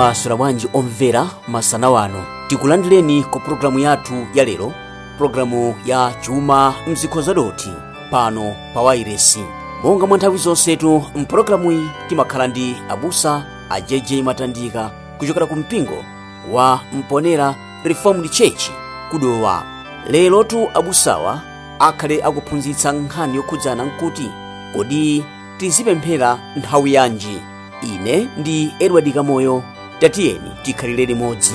mwaswera 0.00 0.36
bwanji 0.36 0.68
omvera 0.74 1.26
masana 1.48 1.90
wano. 1.90 2.24
Tikulandileni 2.48 3.22
ku 3.22 3.40
pulogalamu 3.40 3.78
yathu 3.78 4.26
ya 4.34 4.44
lero 4.44 4.72
pulogalamu 5.18 5.74
ya 5.86 6.12
chuma 6.20 6.74
mzikho 6.86 7.22
zadoti 7.22 7.68
pano 8.10 8.54
pa 8.74 8.80
wairesi. 8.80 9.44
Monga 9.84 10.06
mwa 10.06 10.16
nthawi 10.18 10.38
zonsetu 10.38 11.02
mpulogalamuyi 11.16 11.88
timakhala 12.08 12.46
ndi 12.46 12.76
abusa 12.88 13.44
a 13.70 13.80
jj 13.80 14.12
matandika 14.22 14.90
kuchokera 15.18 15.46
ku 15.46 15.56
mpingo 15.56 16.04
wa 16.52 16.80
mponera 16.92 17.54
reformed 17.84 18.30
church 18.30 18.70
kudowa. 19.10 19.62
Lerotu 20.10 20.68
abusawa 20.74 21.40
akhale 21.78 22.22
akuphunzitsa 22.22 22.92
nkhani 22.92 23.36
yokhudzana 23.36 23.84
nkuti 23.84 24.30
kodi 24.76 25.24
tizipemphera 25.58 26.38
nthawi 26.56 26.94
yanji? 26.94 27.40
Ine 27.82 28.28
ndi 28.38 28.74
edward 28.78 29.12
kamoyo 29.14 29.62
tatiyeni 30.00 30.50
tikhalire 30.62 31.06
limodzi 31.06 31.54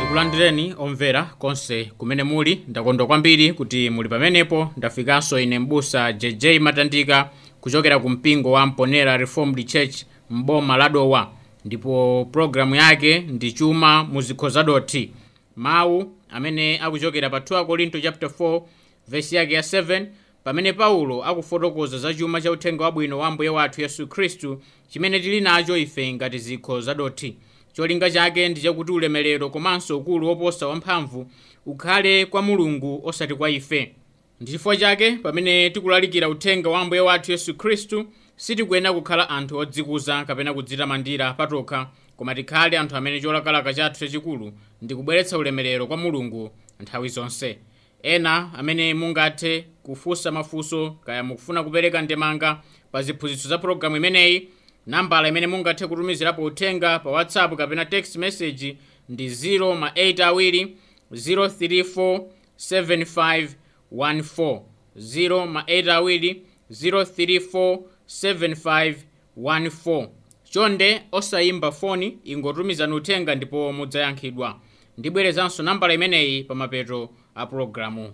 tikulandireni 0.00 0.74
omvera 0.78 1.22
konse 1.38 1.84
kumene 1.98 2.22
muli 2.22 2.64
ndakondwa 2.68 3.06
kwambiri 3.06 3.52
kuti 3.52 3.90
muli 3.90 4.08
pamenepo 4.08 4.70
ndafikanso 4.76 5.40
ine 5.40 5.58
mbusa 5.58 6.12
jj 6.12 6.46
matandika 6.60 7.30
kuchokera 7.60 7.98
ku 7.98 8.08
mpingo 8.10 8.50
wa 8.52 8.66
mponera 8.66 9.16
reformed 9.16 9.66
church 9.66 9.96
mboma 10.30 10.76
la 10.76 10.88
dowa 10.88 11.30
ndipo 11.64 12.28
pologalamu 12.32 12.74
yake 12.74 13.18
ndi 13.18 13.52
chuma 13.52 14.04
muzikho 14.04 14.48
zadoti 14.48 15.10
mawu 15.56 16.12
amene 16.30 16.78
akuchokera 16.80 17.30
pa 17.30 17.38
2 17.38 17.64
korinto 17.66 18.00
chapter 18.00 18.28
4 18.28 18.62
vesi 19.08 19.36
yake 19.36 19.54
ya 19.54 19.60
7 19.60 20.06
pamene 20.46 20.72
paulo 20.72 21.24
akufotokoza 21.24 21.98
za 21.98 22.14
chuma 22.14 22.40
cha 22.40 22.50
uthenga 22.50 22.84
wabwino 22.84 23.18
wa 23.18 23.30
mbuye 23.30 23.48
wathu 23.50 23.80
yesu 23.80 24.06
khristu 24.06 24.62
chimene 24.88 25.20
tili 25.20 25.40
nacho 25.40 25.76
ife 25.76 26.12
ngati 26.12 26.38
zikho 26.38 26.80
zadothi 26.80 27.36
cholinga 27.72 28.10
chake 28.10 28.48
ndi 28.48 28.60
chakuti 28.60 28.92
ulemelero 28.92 29.50
komanso 29.50 29.98
ukulu 29.98 30.26
woposa 30.28 30.66
wamphamvu 30.66 31.30
ukhale 31.66 32.26
kwa 32.26 32.42
mulungu 32.42 33.00
osati 33.04 33.34
kwa 33.34 33.50
ife. 33.50 33.94
Ndi 34.40 34.52
chifukwa 34.52 34.76
chake 34.76 35.12
pamene 35.12 35.70
tikulalikira 35.70 36.28
uthenga 36.28 36.70
wa 36.70 36.84
mbuye 36.84 37.00
wathu 37.00 37.32
yesu 37.32 37.54
khristu 37.54 38.06
sitikuyena 38.36 38.92
kukhala 38.92 39.30
anthu 39.30 39.56
odzikuza 39.58 40.24
kapena 40.24 40.54
kudzita 40.54 40.86
mandira 40.86 41.32
patokha 41.32 41.88
koma 42.16 42.34
tikhale 42.34 42.78
anthu 42.78 42.96
amene 42.96 43.20
cholakalaka 43.20 43.74
chathu 43.74 43.98
chachikulu 44.00 44.52
ndi 44.82 44.94
kubweretsa 44.94 45.38
ulemerero 45.38 45.86
kwa 45.86 45.96
mulungu 45.96 46.50
nthawi 46.80 47.08
zonse 47.08 47.58
ena 48.06 48.50
amene 48.54 48.94
mungathe 48.94 49.66
kufunsa 49.82 50.32
mafuso 50.32 50.90
kaya 50.90 51.22
mukufuna 51.22 51.62
kupereka 51.64 52.02
ndemanga 52.02 52.62
pa 52.92 53.02
ziphunzitso 53.02 53.48
za 53.48 53.58
pologalamu 53.58 53.96
imeneyi 53.96 54.48
nambala 54.86 55.28
imene 55.28 55.46
mungathe 55.46 55.86
kutumizirapo 55.86 56.42
uthenga 56.44 56.98
pa 56.98 57.10
whatsapp 57.10 57.54
kapena 57.56 57.84
text 57.84 58.16
message 58.16 58.76
ndi 59.08 59.28
0 59.28 59.74
ma 59.78 59.88
8 59.88 60.22
awiri 60.22 60.76
034 61.12 62.20
7514 62.58 64.60
0 64.98 65.46
ma 65.46 65.60
8 65.62 65.90
awiri 65.90 66.42
034 66.70 67.78
7514 68.08 70.08
chonde 70.50 71.02
osayimba 71.12 71.72
foni 71.72 72.18
ingotumizani 72.24 72.94
uthenga 72.94 73.34
ndipo 73.34 73.72
mudzayankhidwa 73.72 74.60
ndibwerezanso 74.98 75.62
nambala 75.62 75.94
imeneyi 75.94 76.44
pa 76.44 76.54
mapeto 76.54 77.10
a 77.36 77.46
pologalamu 77.46 78.12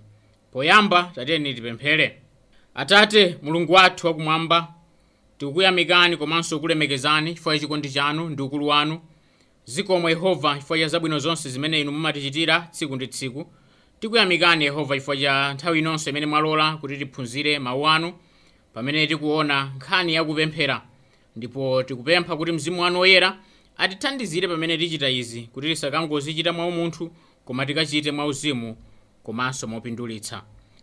poyamba 0.52 1.12
tatiyeni 1.14 1.54
tipemphere 1.54 2.18
atate 2.74 3.36
mulungu 3.42 3.72
wathu 3.72 4.06
wakumwamba 4.06 4.68
tikukuyamikani 5.38 6.16
komanso 6.16 6.58
kulemekezani 6.60 7.30
chifukwa 7.34 7.55
cha 7.55 7.61
chikondi 7.61 7.90
chanu 7.90 8.28
ndi 8.28 8.42
ukulu 8.42 8.66
wanu. 8.66 9.00
Zikomo 9.64 10.08
yehova 10.11 10.55
chifukwa 10.55 10.78
cha 10.78 10.88
zabwino 10.88 11.18
zonse 11.18 11.48
zimene 11.50 11.80
inu 11.80 11.92
mumatichitira 11.92 12.61
tsiku 12.61 12.96
ndi 12.96 13.06
tsiku. 13.06 13.46
Tikuyamikani 14.00 14.64
yehova 14.64 14.94
chifukwa 14.94 15.16
cha 15.16 15.55
nthawi 15.55 15.78
inonso 15.78 16.11
imene 16.11 16.27
mwalola 16.27 16.77
kuti 16.77 16.96
tiphunzire 16.96 17.58
mawu 17.58 17.88
anu 17.88 18.12
pamene 18.74 19.06
tikuona 19.06 19.64
nkhani 19.77 20.14
yakupemphera 20.14 20.82
ndipo 21.36 21.82
tikupempha 21.82 22.36
kuti 22.36 22.52
mzimu 22.52 22.82
wanu 22.82 22.98
woyera 22.98 23.38
atithandizire 23.77 24.48
pamene 24.48 24.78
tichita 24.78 25.08
izi 25.11 25.42
kuti 25.42 25.66
tisakangozichita 25.68 26.52
mwa 26.52 26.66
umunthu 26.66 27.11
koma 27.44 27.66
tikachite 27.66 28.11
mwa 28.12 28.27
uzimu 28.27 28.77
komanso 29.22 29.66
mopindulitsa. 29.66 30.42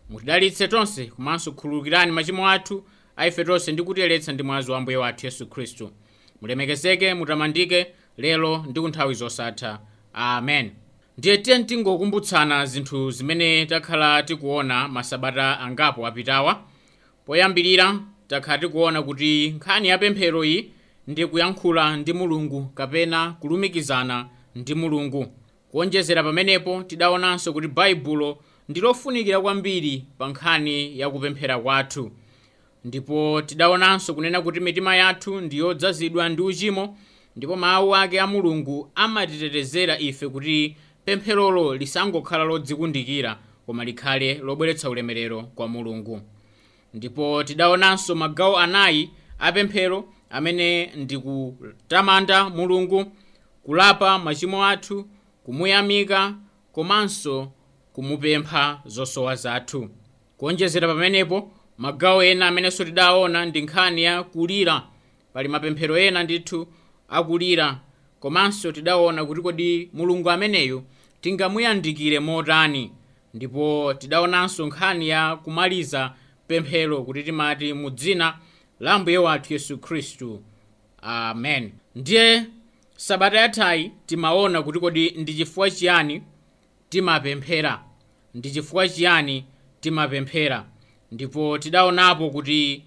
Mutidalitse 0.10 0.68
tonse 0.68 1.06
komanso 1.06 1.52
khululukirani 1.52 2.12
machimo 2.12 2.50
athu 2.50 2.84
aife 3.16 3.44
tonse 3.44 3.72
ndi 3.72 3.84
kutiyeretsa 3.84 4.32
ndi 4.34 4.44
mwazi 4.44 4.72
wa 4.72 4.82
mbuye 4.82 4.98
wathu 4.98 5.26
yesu 5.26 5.48
khristu. 5.48 5.92
Mulemekezeke 6.42 7.14
mutamandike 7.14 7.88
lero 8.18 8.66
ndi 8.70 8.82
kunthawi 8.82 9.14
zosatha. 9.14 9.80
Amen. 10.14 10.72
Ndiye 11.18 11.38
tiye 11.38 11.64
tingokumbutsana 11.64 12.66
zinthu 12.66 13.12
zimene 13.12 13.66
takhala 13.66 14.24
tikuona 14.24 14.88
masabata 14.88 15.60
angapo 15.60 16.08
apitawa. 16.08 16.62
Poyambirira 17.26 18.00
takhala 18.28 18.58
tikuona 18.58 19.02
kuti 19.02 19.50
nkhani 19.56 19.88
ya 19.88 19.98
pemphero 19.98 20.46
iyi 20.46 20.72
ndi 21.08 21.26
kuyankhula 21.26 21.98
ndi 21.98 22.14
mulungu 22.14 22.66
kapena 22.66 23.32
kulumikizana 23.40 24.30
ndi 24.56 24.76
mulungu 24.76 25.28
kuonjezera 25.72 26.24
pamenepo 26.24 26.84
tidaonanso 26.84 27.54
kuti 27.54 27.68
baibulo 27.68 28.38
ndi 28.70 28.80
lofunikira 28.82 29.42
kwambiri 29.42 30.06
pa 30.18 30.28
nkhani 30.28 31.00
ya 31.00 31.10
kupemphera 31.10 31.60
kwathu. 31.60 32.12
Ndipo 32.86 33.42
tidaonanso 33.42 34.14
kunena 34.14 34.42
kuti 34.42 34.60
mitima 34.60 34.96
yathu 34.96 35.42
ndi 35.42 35.58
yodzazidwa 35.58 36.30
ndi 36.30 36.42
uchimo 36.42 36.98
ndipo 37.36 37.56
mawu 37.56 37.96
ake 37.96 38.20
a 38.22 38.28
mulungu 38.28 38.92
amatitetezera 38.96 40.00
ife 40.00 40.28
kuti 40.30 40.76
pempherolo 41.06 41.76
lisangokhala 41.76 42.44
lodzikundikira 42.44 43.40
koma 43.66 43.86
likhale 43.86 44.34
lobweretsa 44.34 44.90
ulemerero 44.90 45.44
kwa 45.44 45.68
mulungu. 45.68 46.22
Ndipo 46.94 47.44
tidaonanso 47.44 48.16
magawo 48.16 48.58
anayi 48.58 49.10
apemphero 49.40 50.06
amene 50.30 50.86
ndi 50.96 51.18
kutamanda 51.18 52.50
mulungu 52.50 53.06
kulapa 53.64 54.20
machimo 54.20 54.66
athu 54.66 55.06
kumuyamika 55.60 56.34
komanso 56.72 57.52
kumupempha 57.94 58.82
zosowa 58.86 59.36
zathu. 59.36 59.90
Kuonjezera 60.38 60.88
pamenepo 60.88 61.52
magawo 61.78 62.24
ena 62.24 62.48
amenenso 62.48 62.86
tidaona 62.86 63.46
ndi 63.46 63.62
nkhani 63.62 64.04
ya 64.04 64.24
kulira 64.24 64.84
pali 65.34 65.50
mapemphero 65.50 65.98
ena 65.98 66.24
ndithu 66.24 66.68
akulira. 67.10 67.80
Komanso 68.20 68.72
tidaona 68.72 69.26
kuti 69.26 69.42
kodi 69.42 69.90
mulungu 69.94 70.30
ameneyu 70.32 70.84
tingamuyandikire 71.22 72.20
motani 72.20 72.92
ndipo 73.34 73.94
tidaonanso 73.94 74.66
nkhani 74.68 75.10
ya 75.10 75.36
kumaliza 75.36 76.14
pemphero 76.48 77.04
kuti 77.04 77.24
timati 77.24 77.74
mu 77.74 77.90
dzina 77.90 78.38
la 78.80 79.00
mbuye 79.00 79.18
wathu 79.18 79.54
yesu 79.54 79.78
khristu. 79.78 80.42
Amen. 81.02 81.72
Ndiye 81.96 82.44
sabata 83.00 83.38
yathayi 83.40 83.92
timaona 84.06 84.62
kuti 84.64 84.80
kodi 84.80 85.10
ndi 85.12 85.34
chifukwa 85.34 85.72
chiyani 85.72 86.22
timapemphera? 86.90 87.84
Ndi 88.34 88.52
chifukwa 88.52 88.90
chiyani 88.90 89.46
timapemphera? 89.82 90.66
Ndipo 91.12 91.58
tidaonapo 91.58 92.30
kuti 92.30 92.84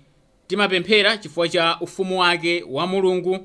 timapemphera 0.46 1.16
chifukwa 1.16 1.48
cha 1.48 1.78
ufumu 1.80 2.20
wake 2.20 2.64
wa 2.68 2.86
mulungu 2.86 3.38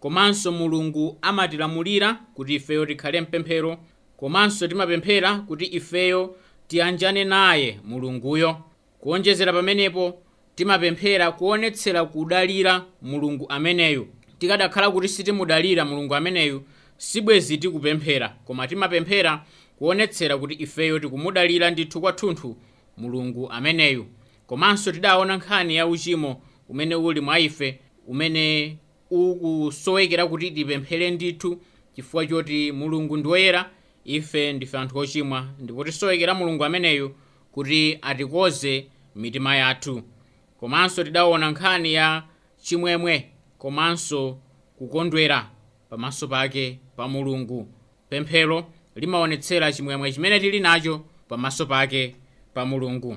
komanso 0.00 0.52
mulungu 0.52 1.18
amatilamulira 1.22 2.14
kuti 2.34 2.54
ifeyo 2.54 2.86
tikhale 2.86 3.20
mpemphero 3.20 3.78
komanso 4.16 4.68
timapemphera 4.68 5.34
kuti 5.38 5.64
ifeyo 5.64 6.36
tiyanjane 6.68 7.24
naye 7.24 7.80
mulunguyo. 7.84 8.56
Kuonjezera 9.00 9.52
pamenepo 9.52 10.22
timapemphera 10.54 11.32
kuonetsera 11.32 12.04
kudalira 12.04 12.84
mulungu 13.02 13.46
ameneyo 13.48 14.06
tikadakhala 14.44 14.90
kuti 14.90 15.08
sitimudalira 15.08 15.84
mulungu 15.84 16.14
ameneyu 16.14 16.62
sibwezi 16.96 17.58
tikupemphera. 17.58 18.28
Koma 18.44 18.68
timapemphera 18.68 19.44
kuonetsera 19.78 20.38
kuti 20.38 20.54
ifeyo 20.54 20.98
tikumudalira 20.98 21.70
ndithu 21.70 22.00
kwathunthu 22.00 22.56
mulungu 22.96 23.50
ameneyu. 23.50 24.06
Komanso 24.46 24.92
tidaona 24.92 25.36
nkhani 25.36 25.76
ya 25.76 25.86
uchimo 25.86 26.42
umene 26.68 26.94
uli 26.94 27.20
mwa 27.20 27.38
ife 27.38 27.78
umene 28.06 28.76
ukusowekera 29.10 30.26
kuti 30.26 30.50
tipemphere 30.50 31.10
ndithu 31.10 31.60
chifukwa 31.96 32.26
choti 32.26 32.72
mulungu 32.72 33.16
ndi 33.16 33.28
woyera 33.28 33.70
ife 34.04 34.52
ndife 34.52 34.78
anthu 34.78 34.98
ochimwa. 34.98 35.46
Ndipo 35.58 35.84
tisowekera 35.84 36.34
mulungu 36.34 36.64
ameneyu 36.64 37.14
kuti 37.52 37.98
atikoze 38.02 38.86
mitima 39.16 39.56
yathu. 39.56 40.02
Komanso 40.60 41.04
tidaona 41.04 41.50
nkhani 41.50 41.94
ya 41.94 42.22
chimwemwe 42.62 43.30
komanso 43.64 44.38
kukondwera 44.78 45.50
pamaso 45.90 46.28
pake 46.28 46.78
pa 46.96 47.08
mulungu. 47.08 47.68
Pemphero 48.08 48.64
limaonetsera 48.96 49.72
chimwemwe 49.72 50.12
chimene 50.12 50.40
tili 50.40 50.60
nacho 50.60 51.04
pamaso 51.28 51.66
pake 51.66 52.16
pa 52.54 52.66
mulungu. 52.66 53.16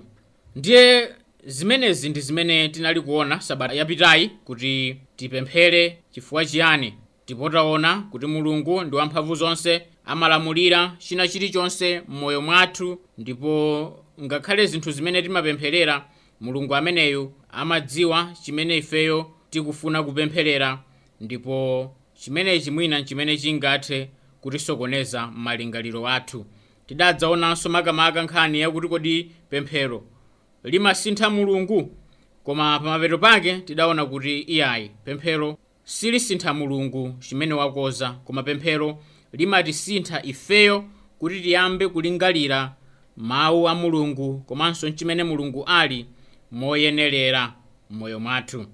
Ndiye 0.55 1.09
zimenezi 1.45 2.09
ndi 2.09 2.21
zimene 2.21 2.69
tinali 2.69 3.01
kuona 3.01 3.41
sabata 3.41 3.73
yapitayi 3.73 4.27
kuti 4.45 4.97
tipemphere 5.15 5.97
chifukwa 6.11 6.45
chiyani 6.45 6.93
ndipo 7.25 7.49
taona 7.49 8.01
kuti 8.11 8.25
mulungu 8.25 8.81
ndi 8.83 8.95
wamphamvu 8.95 9.35
zonse 9.35 9.81
amalamulira 10.05 10.95
china 10.97 11.27
chilichonse 11.27 12.01
m'moyo 12.07 12.41
mwathu 12.41 12.99
ndipo 13.17 13.99
ngakhale 14.21 14.65
zinthu 14.65 14.91
zimene 14.91 15.21
timapempherera 15.21 16.05
mulungu 16.41 16.75
ameneyu 16.75 17.31
amadziwa 17.51 18.33
chimene 18.43 18.77
ifeyo 18.77 19.31
tikufuna 19.57 20.03
kupempherera 20.03 20.79
ndipo 21.21 21.95
chimenechi 22.13 22.71
mwina 22.71 22.99
nchimene 22.99 23.37
chingathe 23.37 24.09
kutisokoneza 24.41 25.27
m'malingaliro 25.27 26.07
athu. 26.07 26.45
Tidadzaonanso 26.87 27.69
makamaka 27.69 28.23
nkhani 28.23 28.59
yakuti 28.59 28.87
kodi 28.87 29.31
pemphero 29.49 30.03
limasintha 30.63 31.29
mulungu 31.29 31.91
koma 32.43 32.79
pamapeto 32.79 33.17
pake 33.17 33.57
tidaona 33.57 34.05
kuti 34.05 34.39
iyayi 34.39 34.91
pemphero 35.05 35.57
silisintha 35.83 36.53
mulungu 36.53 37.15
chimene 37.19 37.53
wakoza 37.53 38.11
koma 38.11 38.43
pemphero 38.43 39.03
limatisintha 39.33 40.23
ifeyo 40.23 40.85
kuti 41.19 41.41
tiyambe 41.41 41.87
kulingalira 41.87 42.75
mawu 43.17 43.69
a 43.69 43.75
mulungu 43.75 44.39
komanso 44.39 44.91
chimene 44.91 45.23
mulungu 45.23 45.63
ali 45.65 46.05
moyenerera 46.51 47.53
m'moyo 47.89 48.19
mwathu 48.19 48.65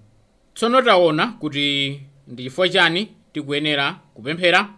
tsono 0.59 0.81
taona 0.81 1.27
kuti 1.27 2.01
ndi 2.27 2.43
chifukwa 2.43 2.69
chani 2.69 3.07
tikuyenera 3.33 3.99
kupemphera? 4.13 4.69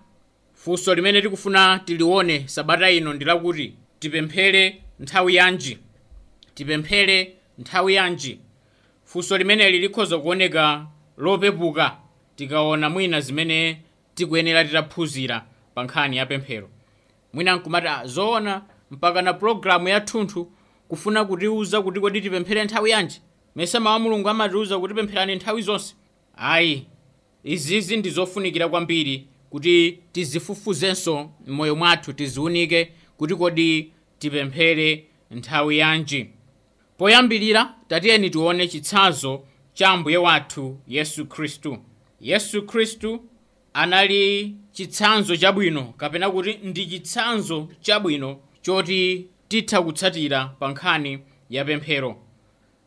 Funso 0.53 0.95
limene 0.95 1.21
tikufuna 1.21 1.79
tilione 1.85 2.47
sabata 2.47 2.91
ino 2.91 3.13
ndi 3.13 3.25
lakuti 3.25 3.73
tipemphere 3.99 4.81
nthawi 4.99 5.35
yanji? 5.35 5.77
Tipemphere 6.55 7.33
nthawi 7.57 7.93
yanji? 7.95 8.39
Funso 9.05 9.37
limeneli 9.37 9.79
likhoza 9.79 10.17
kuoneka 10.17 10.85
lopepuka 11.17 11.97
tikaona 12.35 12.89
mwina 12.89 13.21
zimene 13.21 13.81
tikuyenera 14.15 14.65
titaphunzira 14.65 15.45
pa 15.75 15.83
nkhani 15.83 16.17
ya 16.17 16.25
pemphero. 16.25 16.69
Mwina 17.33 17.55
nkumati 17.55 17.87
"Ah, 17.87 18.05
zoona 18.07 18.61
mpaka 18.91 19.21
na 19.21 19.33
pologalamu 19.33 19.87
yathunthu 19.89 20.51
kufuna 20.87 21.25
kutiuza 21.25 21.81
kuti 21.81 21.99
kodi 21.99 22.21
tipemphere 22.21 22.63
nthawi 22.63 22.89
yanji 22.89 23.21
mesa 23.55 23.79
mawu 23.79 23.95
a 23.95 23.99
mulungu 23.99 24.29
amatiuza 24.29 24.79
kuti 24.79 24.93
pempherani 24.93 25.35
nthawi 25.35 25.61
zonse. 25.61 25.95
Ayi 26.37 26.85
izizi 27.43 27.97
ndi 27.97 28.09
zofunikira 28.09 28.69
kwambiri 28.69 29.27
kuti 29.49 29.99
tizifufuzenso 30.11 31.29
m'moyo 31.47 31.75
mwathu 31.75 32.13
tiziunike 32.13 32.91
kuti 33.17 33.35
kodi 33.35 33.91
tipemphere 34.19 35.05
nthawi 35.31 35.77
yanji. 35.77 36.27
Poyambirira 36.97 37.75
tatiyeni 37.87 38.29
tione 38.29 38.67
chitsanzo 38.67 39.43
cha 39.73 39.89
ambuye 39.89 40.17
wathu 40.17 40.77
yesu 40.87 41.25
khristu. 41.25 41.77
Yesu 42.21 42.61
khristu 42.65 43.21
anali 43.73 44.55
chitsanzo 44.71 45.35
chabwino 45.37 45.83
kapena 45.97 46.29
kuti 46.31 46.53
ndi 46.63 46.85
chitsanzo 46.87 47.69
chabwino 47.81 48.39
choti 48.61 49.27
titha 49.47 49.81
kutsatira 49.81 50.45
pa 50.45 50.67
nkhani 50.71 51.19
ya 51.49 51.65
pemphero 51.65 52.15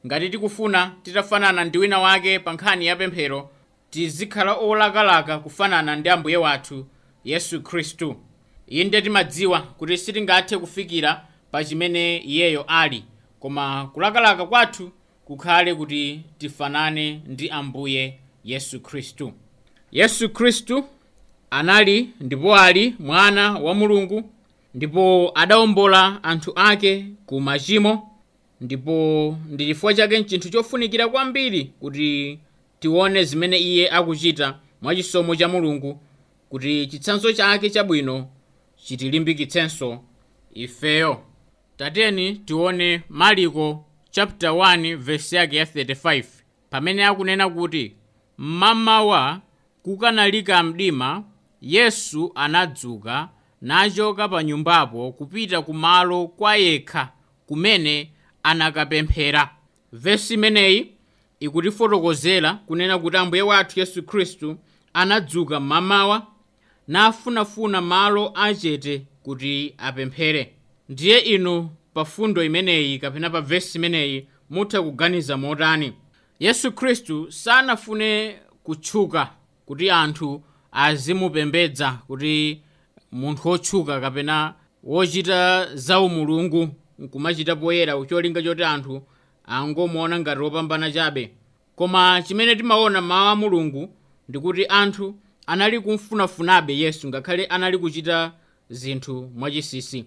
ngati 0.06 0.30
tikufuna 0.30 0.92
titafanana 1.02 1.64
ndi 1.64 1.78
wina 1.78 1.98
wake 1.98 2.38
pa 2.38 2.52
nkhani 2.52 2.86
ya 2.86 2.96
pemphero. 2.96 3.50
Tizikhala 3.90 4.54
olakalaka 4.54 5.38
kufanana 5.38 5.96
ndi 5.96 6.08
ambuye 6.08 6.36
wathu 6.36 6.86
yesu 7.24 7.62
khristu. 7.62 8.16
Inde 8.66 9.02
timadziwa 9.02 9.60
kuti 9.60 9.98
sitingathe 9.98 10.58
kufikira 10.58 11.24
pa 11.50 11.64
chimene 11.64 12.16
iyeyo 12.16 12.62
ali 12.68 13.04
koma 13.40 13.90
kulakalaka 13.92 14.46
kwathu 14.46 14.90
kukhale 15.24 15.74
kuti 15.74 16.20
tifanane 16.38 17.20
ndi 17.26 17.50
ambuye 17.50 18.18
yesu 18.44 18.80
khristu. 18.80 19.32
Yesu 19.92 20.28
khristu 20.28 20.84
anali 21.50 22.10
ndipo 22.20 22.56
ali 22.56 22.94
mwana 22.98 23.52
wa 23.52 23.74
mulungu 23.74 24.30
ndipo 24.74 25.32
adawombola 25.34 26.24
anthu 26.24 26.52
ake 26.56 27.06
ku 27.26 27.40
machimo 27.40 28.10
ndipo 28.60 29.36
ndi 29.50 29.66
chifukwa 29.66 29.94
chake 29.94 30.18
nchinthu 30.20 30.48
chofunikira 30.48 31.08
kwambiri 31.08 31.64
kuti 31.64 32.38
tione 32.80 33.24
zimene 33.24 33.58
iye 33.58 33.90
akuchita 33.90 34.58
mwachisomo 34.82 35.36
cha 35.36 35.48
mulungu 35.48 36.00
kuti 36.50 36.86
chitsanzo 36.86 37.32
chake 37.32 37.70
chabwino 37.70 38.28
chitilimbikitsenso 38.76 40.00
ifeyo. 40.54 41.20
Tateni 41.76 42.32
tione 42.34 43.02
mariko 43.08 43.84
chapter 44.10 44.50
1 44.50 44.96
verse 44.96 45.36
yake 45.36 45.56
ya 45.56 45.64
35 45.64 46.24
pamene 46.70 47.04
akunena 47.04 47.48
kuti 47.50 47.92
mmamawa 48.38 49.40
kukanalika 49.82 50.62
mdima 50.62 51.24
yesu 51.62 52.32
anadzuka 52.34 53.28
nachoka 53.60 54.28
pa 54.28 54.42
nyumbapo 54.44 55.12
kupita 55.12 55.62
kumalo 55.62 56.26
kwa 56.26 56.56
yekha 56.56 57.08
kumene 57.46 58.10
anakapemphera. 58.44 59.50
Vesi 59.92 60.34
imeneyi 60.34 60.90
ikutifotokozera 61.40 62.54
kunena 62.54 62.98
kuti 62.98 63.16
ambuye 63.16 63.42
wathu 63.42 63.80
yesu 63.80 64.02
khristu 64.02 64.56
anadzuka 64.94 65.60
mmamawa 65.60 66.26
nafunafuna 66.88 67.80
malo 67.80 68.32
achete 68.34 69.02
kuti 69.22 69.74
apemphere. 69.78 70.52
Ndiye 70.88 71.18
inu 71.18 71.70
pa 71.94 72.04
fundo 72.04 72.44
imeneyi 72.44 72.98
kapena 72.98 73.30
pa 73.30 73.40
vesi 73.40 73.78
imeneyi 73.78 74.26
mutha 74.50 74.82
kuganiza 74.82 75.36
motani. 75.36 75.92
Yesu 76.40 76.72
khristu 76.72 77.32
sanafune 77.32 78.36
kutchuka 78.62 79.30
kuti 79.66 79.90
anthu 79.90 80.42
azimupembedza 80.72 81.98
kuti 82.06 82.60
munthu 83.12 83.48
wotchuka 83.48 84.00
kapena 84.00 84.54
wochita 84.82 85.68
zaumulungu 85.76 86.68
nkumachita 86.98 87.56
poyera 87.56 88.04
cholinga 88.06 88.42
choti 88.42 88.64
anthu 88.64 89.02
angomuona 89.46 90.20
ngati 90.20 90.40
wopambana 90.40 90.90
chabe. 90.92 91.30
Koma 91.76 92.22
chimene 92.22 92.56
timaona 92.56 93.00
mawu 93.00 93.28
a 93.28 93.36
mulungu 93.36 93.88
ndikuti 94.28 94.66
anthu 94.66 95.14
anali 95.46 95.80
kumfunafunabe 95.80 96.78
yesu 96.78 97.08
ngakhale 97.08 97.46
anali 97.46 97.78
kuchita 97.78 98.32
zinthu 98.70 99.30
mwachisisi. 99.36 100.04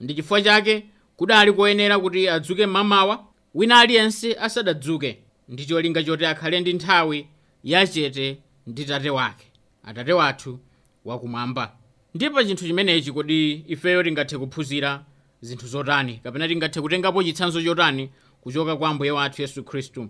Ndi 0.00 0.14
chifukwa 0.14 0.42
chake 0.42 0.86
kudali 1.16 1.52
koyenera 1.52 1.98
kuti 1.98 2.28
adzuke 2.28 2.66
mmamawa 2.66 3.24
wina 3.54 3.78
aliyense 3.80 4.34
asadadzuke 4.34 5.18
ndi 5.48 5.66
cholinga 5.66 6.02
choti 6.04 6.26
akhale 6.26 6.60
ndi 6.60 6.72
nthawi 6.72 7.26
yachete 7.64 8.38
ndi 8.66 8.84
tate 8.84 9.10
wake 9.10 9.46
atate 9.84 10.12
wathu 10.12 10.58
wakumwamba. 11.04 11.72
Ndipo 12.14 12.42
chinthu 12.44 12.66
chimenechi 12.66 13.12
kodi 13.12 13.64
ifeyo 13.68 14.02
tingathe 14.02 14.38
kuphunzira 14.38 15.04
zinthu 15.42 15.66
zotani 15.66 16.20
kapena 16.22 16.48
tingathe 16.48 16.80
kutengapo 16.80 17.22
chitsanzo 17.22 17.62
chotani 17.62 18.10
kuchoka 18.40 18.76
kwa 18.76 18.88
ambuye 18.88 19.10
wathu 19.10 19.42
yesu 19.42 19.64
khristu. 19.64 20.08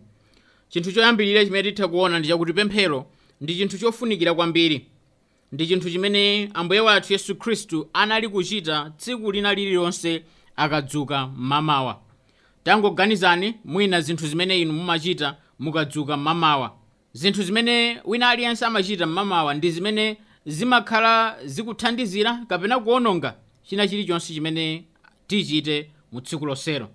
Chinthu 0.69 0.93
choyambirira 0.93 1.45
chimene 1.45 1.71
titha 1.73 1.89
kuona 1.89 2.19
ndi 2.19 2.29
chakuti 2.29 2.53
pemphero 2.53 3.07
ndi 3.41 3.57
chinthu 3.57 3.79
chofunikira 3.79 4.35
kwambiri. 4.35 4.87
Ndi 5.53 5.67
chinthu 5.67 5.91
chimene 5.91 6.51
ambuye 6.55 6.81
wathu 6.81 7.13
yesu 7.13 7.35
khristu 7.37 7.89
anali 7.93 8.29
kuchita 8.29 8.93
tsiku 8.97 9.33
lina 9.33 9.55
lililonse 9.55 10.23
akadzuka 10.57 11.27
mmamawa 11.27 12.01
tangoganizani 12.65 13.55
mwina 13.65 14.01
zinthu 14.01 14.27
zimene 14.27 14.61
inu 14.61 14.73
mumachita 14.73 15.37
mukadzuka 15.59 16.17
mmamawa 16.17 16.77
zinthu 17.13 17.43
zimene 17.43 18.01
wina 18.05 18.29
aliyense 18.29 18.65
amachita 18.67 19.07
mmamawa 19.07 19.55
ndi 19.55 19.71
zimene 19.71 20.17
zimakhala 20.47 21.37
zikuthandizira 21.45 22.45
kapena 22.49 22.81
kuononga 22.81 23.35
china 23.63 23.89
chilichonse 23.89 24.35
chimene 24.35 24.85
tichite 25.27 25.91
mu 26.13 26.21
tsiku 26.21 26.47
lonselo 26.47 26.89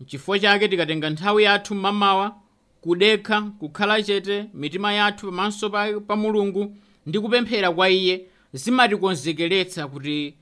n'chifukwa 0.00 0.38
chake 0.38 0.68
tikatenga 0.68 1.10
nthawi 1.10 1.42
yathu 1.44 1.74
mmamawa 1.74 2.36
kudekha 2.80 3.42
kukhala 3.42 4.02
chete 4.02 4.44
mitima 4.54 4.92
yathu 4.92 5.26
pamaso 5.26 5.70
pa, 5.70 6.00
pa 6.00 6.16
mulungu 6.16 6.76
ndi 7.06 7.18
kupemphera 7.20 7.70
kwa 7.72 7.90
iye 7.90 8.20
zimatikonzekeretsa 8.52 9.86
kuti 9.88 10.34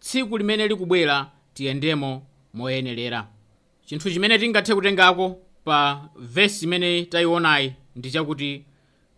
tsiku 0.00 0.38
limene 0.38 0.68
likubwera 0.68 1.30
tiyendemo 1.54 2.22
moyenerera 2.54 3.26
chinthu 3.86 4.10
chimene 4.10 4.38
tingathe 4.38 4.74
kutengako 4.74 5.38
pa 5.64 6.08
vesi 6.18 6.64
imene 6.64 7.04
tayionayi 7.04 7.72
ndi 7.96 8.10
chakuti 8.10 8.64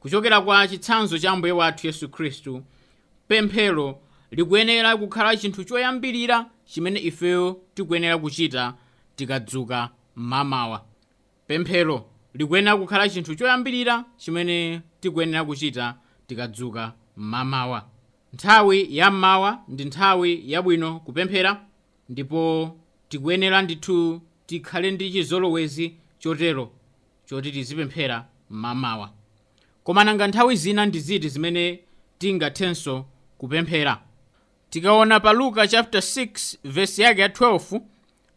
kuchokera 0.01 0.41
kwa 0.41 0.69
chitsanzo 0.69 1.19
cha 1.19 1.31
ambuye 1.31 1.53
wathu 1.53 1.87
yesu 1.87 2.09
khristu 2.09 2.63
pemphero 3.29 3.99
likuyenera 4.31 4.97
kukhala 4.97 5.37
chinthu 5.37 5.65
choyambirira 5.65 6.47
chimene 6.67 7.01
ifeyo 7.01 7.61
tikuyenera 7.75 8.19
kuchita 8.19 8.75
tikadzuka 9.17 9.91
mmamawa 10.17 10.85
pemphero 11.47 12.05
likuyenera 12.35 12.77
kukhala 12.77 13.09
chinthu 13.09 13.35
choyambirira 13.35 14.05
chimene 14.17 14.81
tikuyenera 15.01 15.45
kuchita 15.45 15.95
tikadzuka 16.27 16.93
mmamawa 17.17 17.89
nthawi 18.33 18.97
ya 18.97 19.11
mmawa 19.11 19.63
ndi 19.69 19.85
nthawi 19.85 20.43
yabwino 20.53 21.01
kupemphera 21.01 21.61
ndipo 22.09 22.77
tikuyenera 23.09 23.63
ndithu 23.63 24.21
tikhale 24.47 24.91
ndi 24.91 25.11
chizolowezi 25.13 25.95
chotero 26.19 26.71
choti 27.27 27.53
tizipemphera 27.53 28.27
mmamawa 28.51 29.11
koma 29.85 30.05
nanga 30.05 30.27
nthawi 30.27 30.57
zina 30.57 30.87
ndi 30.87 31.01
ziti 31.01 31.29
zimene 31.29 31.81
tingathenso 32.19 33.05
kupemphera 33.39 34.03
tikaona 34.75 35.21
pa 35.21 35.33
luka 35.33 35.69
chapter 35.69 36.01
6 36.01 36.57
vesi 36.65 37.03
yake 37.03 37.21
ya 37.21 37.29
12 37.29 37.81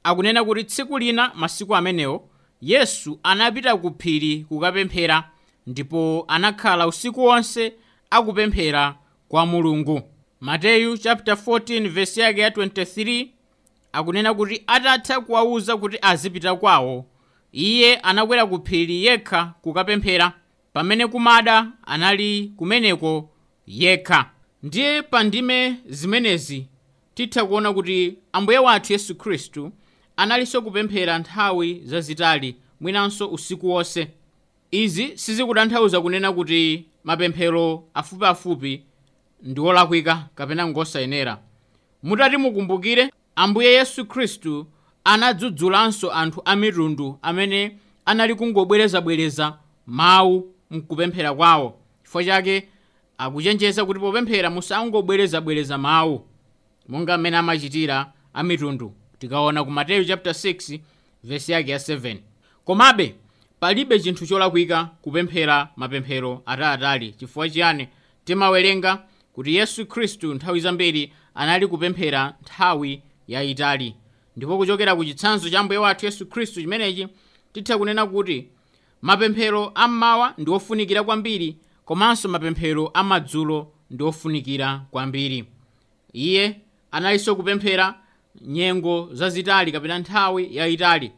akunena 0.04 0.44
kuti 0.44 0.64
tsiku 0.64 0.98
lina 0.98 1.32
masiku 1.36 1.76
amenewo 1.76 2.30
yesu 2.62 3.20
anapita 3.24 3.78
ku 3.78 3.96
phiri 4.00 4.46
kukapemphera 4.50 5.30
ndipo 5.68 6.26
anakhala 6.28 6.88
usiku 6.88 7.24
wonse 7.24 7.74
akupemphera 8.10 8.96
kwa 9.28 9.46
mulungu. 9.46 10.02
Mateyu 10.42 10.98
chapter 10.98 11.34
14 11.34 11.90
vesi 11.90 12.20
yake 12.20 12.42
ya 12.42 12.50
23 12.50 13.28
akunena 13.94 14.34
kuti 14.34 14.64
atatha 14.68 15.22
kuwawuza 15.22 15.78
kuti 15.78 15.98
azipita 16.02 16.56
kwawo 16.56 17.06
iye 17.52 17.96
anakwera 17.96 18.46
ku 18.46 18.62
phiri 18.66 19.06
yekha 19.06 19.54
kukapemphera. 19.62 20.34
Pamene 20.74 21.08
kumada 21.08 21.68
anali 21.86 22.54
kumeneko 22.58 23.30
yekha 23.68 24.30
ndiye 24.64 25.02
pa 25.02 25.24
ndime 25.24 25.76
zimenezi 25.86 26.68
titha 27.16 27.46
kuona 27.46 27.74
kuti 27.74 28.18
ambuye 28.34 28.58
wathu 28.60 28.94
yesu 28.94 29.16
khristu 29.16 29.72
analinso 30.18 30.62
kupemphera 30.62 31.20
nthawi 31.20 31.82
zazitali 31.86 32.56
mwinanso 32.82 33.28
usiku 33.30 33.70
wonse 33.70 34.08
izi 34.72 35.18
sizikutanthauza 35.18 36.02
kunena 36.02 36.32
kuti 36.34 36.86
mapemphero 37.04 37.84
afupiafupi 37.94 38.82
ndi 39.44 39.62
olakwika 39.62 40.28
kapena 40.36 40.68
ngosayenera. 40.68 41.40
Mutati 42.04 42.38
mukumbukire 42.38 43.12
ambuye 43.36 43.72
yesu 43.74 44.06
khristu 44.06 44.68
anadzudzulanso 45.04 46.12
anthu 46.12 46.42
a 46.46 46.56
mitundu 46.56 47.20
amene 47.22 47.78
anali 48.06 48.36
kungobwerezabwereza 48.36 49.58
mawu 49.88 50.54
mkupemphera 50.72 51.34
kwawo. 51.34 51.80
Chifukwa 52.04 52.24
chake 52.24 52.68
akuchenjeza 53.18 53.86
kuti 53.86 54.00
popemphera 54.00 54.50
musangobwerezabwereza 54.50 55.78
mawu. 55.78 56.26
Monga 56.88 57.18
mmene 57.18 57.38
amachitira 57.38 58.12
amitundu 58.34 58.94
tikaona 59.20 59.64
ku 59.64 59.72
mateyu 59.72 60.06
chapter 60.06 60.34
6 60.34 60.80
vesi 61.24 61.52
yake 61.52 61.72
ya 61.72 61.78
7 61.78 62.18
komabe 62.66 63.16
palibe 63.60 64.00
chinthu 64.00 64.26
cholakwika 64.28 64.86
kupemphera 65.02 65.70
mapemphero 65.76 66.42
ataliatali 66.46 67.12
chifukwa 67.12 67.50
chiyani? 67.50 67.88
Timawerenga 68.26 69.04
kuti 69.34 69.56
yesu 69.56 69.86
khristu 69.86 70.34
nthawi 70.34 70.60
zambiri 70.60 71.14
anali 71.36 71.68
kupemphera 71.68 72.34
nthawi 72.42 73.02
yayitali 73.28 73.96
ndipo 74.36 74.58
kuchokera 74.58 74.96
ku 74.96 75.06
chitsanzo 75.06 75.50
cha 75.50 75.64
mbuye 75.64 75.80
wathu 75.80 76.06
yesu 76.06 76.26
khristu 76.26 76.62
chimenechi 76.62 77.08
titha 77.54 77.78
kunena 77.78 78.06
kuti 78.06 78.48
mapemphero 79.02 79.72
ammawa 79.76 80.34
ndi 80.38 80.52
ofunikira 80.52 81.04
kwambiri 81.04 81.58
komanso 81.88 82.28
mapemphero 82.30 82.88
amadzulo 82.94 83.72
ndi 83.92 84.04
ofunikira 84.04 84.82
kwambiri. 84.92 85.46
Iye 86.14 86.62
analinso 86.92 87.36
kupemphera 87.36 87.96
nyengo 88.42 89.10
zazitali 89.14 89.72
kapena 89.72 90.00
nthawi 90.00 90.56
yayitali 90.56 91.12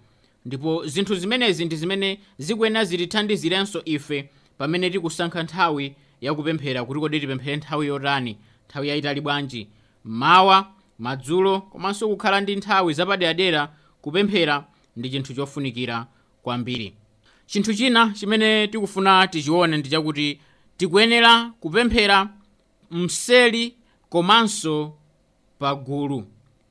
ndipo 0.45 0.85
zinthu 0.87 1.15
zimenezi 1.15 1.65
ndi 1.65 1.75
zimene 1.75 2.19
zikuyenera 2.37 2.85
zitithandizirenso 2.85 3.81
ife 3.85 4.29
pamene 4.57 4.89
tikusankha 4.89 5.43
nthawi 5.43 5.95
yakupemphera 6.21 6.85
kuti 6.85 6.99
kodi 6.99 7.19
tipemphere 7.19 7.55
nthawi 7.57 7.87
yotani 7.87 8.37
nthawi 8.69 8.87
yayitali 8.87 9.21
bwanji. 9.21 9.67
Mawa 10.03 10.71
madzulo 10.99 11.61
komanso 11.61 12.07
kukhala 12.07 12.41
ndi 12.41 12.55
nthawi 12.55 12.93
zapaderadera 12.93 13.69
kupemphera 14.01 14.65
ndi 14.95 15.09
chinthu 15.09 15.33
chofunikira 15.33 16.05
kwambiri. 16.43 16.93
Chinthu 17.45 17.73
china 17.73 18.13
chimene 18.15 18.67
tikufuna 18.67 19.27
tichione 19.27 19.77
ndi 19.77 19.89
chakuti 19.89 20.39
tikuyenera 20.79 21.51
kupemphera 21.59 22.29
mseli 22.91 23.75
komanso 24.09 24.93
pagulu 25.59 26.23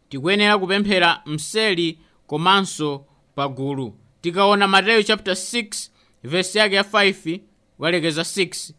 tikuyenera 0.08 0.58
kupemphera 0.58 1.22
mseli 1.26 1.98
komanso 2.26 3.04
pagulu 3.34 3.94
tikaona 4.20 4.68
mateyu 4.68 5.02
chapter 5.02 5.34
6 5.34 5.88
vesi 6.24 6.58
yake 6.58 6.74
ya 6.74 6.82
5 6.82 7.40
kukalekeza 7.76 8.22
6 8.22 8.70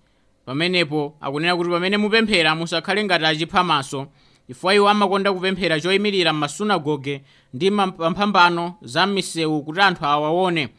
pamenepo 0.45 1.17
akunena 1.21 1.55
kuti 1.55 1.69
pamene 1.69 1.97
mupemphera 1.97 2.55
musakhale 2.55 3.03
ngati 3.03 3.25
achiphamaso 3.25 4.07
chifukwa 4.47 4.75
iwo 4.75 4.89
amakonda 4.89 5.33
kupemphera 5.33 5.81
choyimirira 5.81 6.33
m'masunagoge 6.33 7.21
ndi 7.53 7.71
pamphambano 7.71 8.75
za 8.81 9.07
m'misewu 9.07 9.63
kuti 9.63 9.81
anthu 9.81 10.05
awaone. 10.05 10.69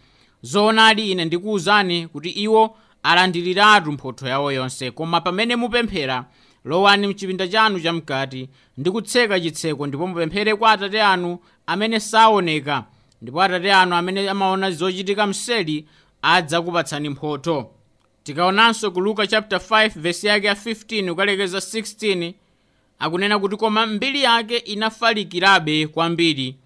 Zoonadi 0.42 1.11
ine 1.11 1.25
ndikuwuzani 1.25 2.09
kuti 2.09 2.30
iwo 2.30 2.76
alandiriratu 3.02 3.92
mphotho 3.92 4.28
yawo 4.28 4.52
yonse 4.52 4.90
koma 4.90 5.21
pamene 5.21 5.57
mupemphera 5.57 6.25
lowani 6.64 7.07
mchipinda 7.07 7.49
chanu 7.49 7.80
chamkati 7.80 8.49
ndi 8.78 8.90
kutseka 8.90 9.40
chitseko 9.40 9.87
ndipo 9.87 10.07
mupemphere 10.07 10.54
kwa 10.54 10.71
atate 10.73 11.02
anu 11.02 11.38
amene 11.66 12.00
saoneka 12.00 12.85
ndipo 13.23 13.42
atate 13.42 13.73
anu 13.73 13.97
amene 13.97 14.30
amaona 14.30 14.71
zochitika 14.71 15.26
mseli 15.26 15.87
adzakupatsani 16.23 17.09
mphotho. 17.09 17.71
Tikaonanso 18.23 18.90
ku 18.90 19.00
luka 19.00 19.26
chapter 19.26 19.59
5 19.59 19.90
vesi 20.00 20.26
yake 20.26 20.47
ya 20.47 20.54
15 20.54 21.11
kukalekeza 21.11 21.59
16 21.59 22.35
akunena 22.99 23.38
kuti 23.38 23.57
koma 23.57 23.87
mbiri 23.87 24.23
yake 24.23 24.57
inafalikirabe 24.57 25.87
kwambiri 25.87 26.57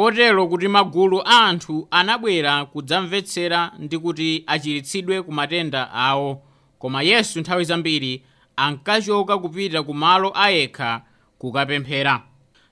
kotero 0.00 0.46
kuti 0.48 0.68
magulu 0.68 1.22
a 1.24 1.44
anthu 1.48 1.88
anabwera 1.90 2.64
kudzamvetsera 2.64 3.72
ndi 3.78 3.98
kuti 3.98 4.44
achiritsidwe 4.46 5.22
ku 5.22 5.32
matenda 5.32 5.90
awo. 5.92 6.42
Koma 6.78 7.02
yesu 7.02 7.40
nthawi 7.40 7.64
zambiri 7.64 8.22
ankachoka 8.56 9.38
kupita 9.38 9.82
ku 9.82 9.94
malo 9.94 10.32
ayekha 10.34 11.02
kukapemphera. 11.38 12.22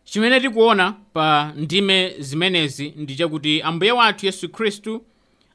Chimene 0.05 0.41
tikuona 0.41 0.93
pa 1.13 1.53
ndime 1.57 2.15
zimenezi 2.19 2.93
ndi 2.97 3.17
chakuti 3.17 3.63
ambuye 3.63 3.93
wathu 3.93 4.27
yesu 4.27 4.49
khristu 4.49 5.03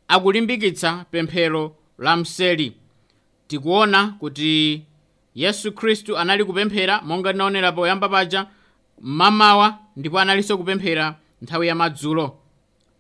akulimbikitsa 0.08 1.06
pemphero 1.12 1.76
la 2.00 2.16
mseli. 2.16 2.74
Tikuona 3.48 4.08
kuti 4.20 4.84
yesu 5.36 5.72
khristu 5.72 6.18
anali 6.18 6.44
kupemphera 6.46 7.02
monga 7.02 7.32
tinaonera 7.32 7.72
poyamba 7.72 8.10
paja 8.10 8.46
mmamawa 9.02 9.78
ndipo 9.96 10.20
analinso 10.20 10.58
kupemphera 10.58 11.16
nthawi 11.42 11.68
ya 11.68 11.76
madzulo. 11.76 12.38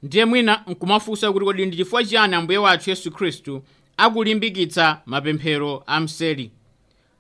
Ndiye 0.03 0.25
mwina 0.25 0.63
nkumafunsa 0.67 1.31
kuti 1.31 1.45
kodi 1.45 1.65
ndi 1.65 1.77
chifukwa 1.77 2.03
chiyani 2.03 2.35
ambuye 2.35 2.57
wathu 2.57 2.89
yesu 2.89 3.11
khristu 3.11 3.63
akulimbikitsa 3.97 5.01
mapemphero 5.05 5.83
a 5.87 5.99
mseli? 5.99 6.51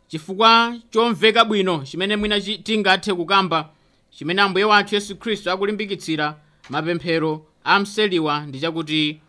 Chifukwa 0.07 0.75
chomveka 0.89 1.45
bwino 1.45 1.83
chimene 1.85 2.15
mwina 2.15 2.41
tingathe 2.41 3.13
kukamba 3.13 3.69
chimene 4.09 4.41
ambuye 4.41 4.65
wathu 4.65 4.95
yesu 4.95 5.15
khristu 5.15 5.51
akulimbikitsira 5.51 6.37
mapemphero 6.69 7.45
a 7.63 7.79
mseliwa 7.79 8.45
ndi 8.45 8.59
chakuti 8.59 9.21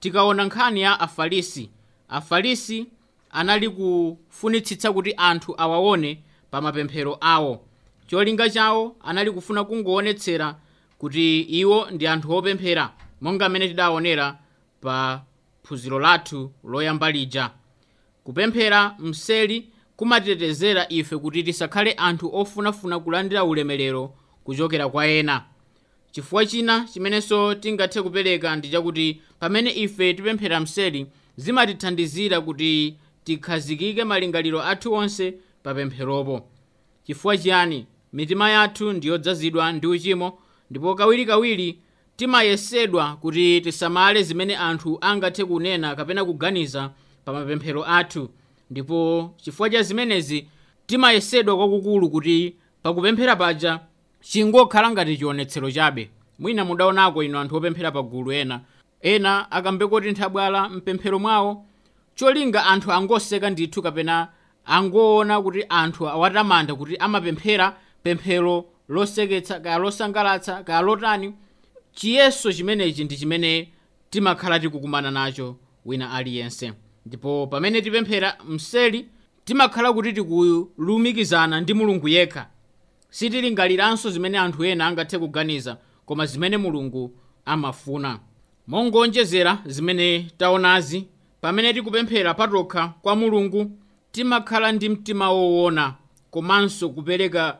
tikaona 0.00 0.44
nkhani 0.44 0.80
ya 0.80 1.00
afarisi 1.00 1.70
afarisi 2.08 2.86
anali 3.30 3.68
kufunitsitsa 3.68 4.92
kuti 4.92 5.14
anthu 5.16 5.54
awaone 5.58 6.22
pa 6.50 6.60
mapemphero 6.60 7.18
awo. 7.20 7.60
Cholinga 8.06 8.50
chawo 8.50 8.96
anali 9.04 9.30
kufuna 9.30 9.64
kungoonetsera 9.64 10.56
kuti 11.04 11.40
iwo 11.40 11.90
ndi 11.90 12.06
anthu 12.06 12.32
opemphera 12.32 12.92
monga 13.20 13.48
mmene 13.48 13.68
tidaonera 13.68 14.38
pa 14.80 15.22
phunziro 15.62 15.98
lathu 15.98 16.52
loyamba 16.64 17.10
lija. 17.10 17.50
Kupemphera 18.24 18.94
mseli 18.98 19.68
kumatetezera 19.96 20.86
ife 20.88 21.16
kuti 21.16 21.42
tisakhale 21.42 21.92
anthu 21.92 22.30
ofunafuna 22.36 23.00
kulandira 23.00 23.44
ulemerero 23.44 24.14
kuchokera 24.44 24.88
kwa 24.88 25.06
ena. 25.06 25.44
Chifukwa 26.12 26.46
china 26.46 26.88
chimenenso 26.92 27.54
tingathe 27.54 28.02
kupereka 28.02 28.56
ndi 28.56 28.68
chakuti 28.68 29.20
pamene 29.40 29.70
ife 29.70 30.14
tipemphera 30.14 30.60
mseli 30.60 31.06
zimatithandizira 31.36 32.40
kuti 32.40 32.96
tikhazikike 33.24 34.04
malingaliro 34.04 34.62
athu 34.62 34.92
onse 34.92 35.34
pa 35.62 35.74
pempheropo. 35.74 36.48
Chifukwa 37.06 37.36
chiyani 37.38 37.86
mitima 38.12 38.50
yathu 38.50 38.92
ndiyodzazidwa 38.92 39.72
ndi 39.72 39.86
uchimo 39.86 40.38
ndipo 40.74 40.94
kawirikawiri 40.94 41.78
timayesedwa 42.16 43.16
kuti 43.16 43.60
tisamale 43.60 44.22
zimene 44.22 44.56
anthu 44.56 44.98
angathe 45.00 45.44
kunena 45.44 45.94
kapena 45.96 46.24
kuganiza 46.24 46.90
pa 47.24 47.32
mapemphero 47.32 47.84
athu. 47.86 48.28
Ndipo 48.70 49.30
chifukwa 49.36 49.70
cha 49.70 49.82
zimenezi 49.82 50.46
timayesedwa 50.86 51.56
kwakukulu 51.56 52.10
kuti 52.10 52.56
pakupemphera 52.82 53.36
paja 53.36 53.80
chingokhala 54.20 54.90
ngati 54.90 55.16
chionetsero 55.16 55.70
chabe. 55.70 56.10
Mwina 56.38 56.64
mudaonako 56.64 57.22
ino 57.22 57.38
anthu 57.40 57.56
opemphera 57.56 57.90
pagulu 57.92 58.32
ena. 58.32 58.60
Ena 59.02 59.50
akambekoti 59.50 60.10
nthabwala 60.10 60.68
mpemphero 60.68 61.18
mwawo 61.18 61.64
cholinga 62.14 62.66
anthu 62.66 62.92
angoseka 62.92 63.50
ndithu 63.50 63.82
kapena 63.82 64.28
angoona 64.66 65.42
kuti 65.42 65.64
anthu 65.68 66.08
awatamanda 66.08 66.74
kuti 66.74 66.96
amapemphera 66.96 67.76
pemphero 68.02 68.64
loseketsa 68.88 69.60
kaya 69.60 69.78
losangalatsa 69.78 70.64
chiyeso 71.94 72.52
chimenechi 72.52 73.04
ndi 73.04 73.16
chimene 73.16 73.72
timakhala 74.10 74.60
tikukumana 74.60 75.10
nacho 75.10 75.56
wina 75.84 76.12
aliyense. 76.12 76.72
Ndipo 77.06 77.46
pamene 77.46 77.82
tipemphera 77.82 78.36
mseli 78.48 79.08
timakhala 79.44 79.92
kuti 79.92 80.12
tikulumikizana 80.12 81.60
ndi 81.60 81.74
mulungu 81.74 82.08
yekha. 82.08 82.46
Sitilingaliranso 83.10 84.10
zimene 84.10 84.38
anthu 84.38 84.64
ena 84.64 84.86
angathe 84.86 85.18
kuganiza 85.18 85.76
koma 86.06 86.26
zimene 86.26 86.56
mulungu 86.56 87.16
amafuna. 87.44 88.18
Mongonjezera 88.66 89.58
zimene 89.66 90.30
taonazi 90.38 91.06
pamene 91.40 91.72
tikupemphera 91.72 92.34
patokha 92.34 92.88
kwa 93.02 93.16
mulungu 93.16 93.70
timakhala 94.12 94.72
ndi 94.72 94.88
mtima 94.88 95.30
woona 95.30 95.94
komanso 96.30 96.88
kupereka 96.88 97.58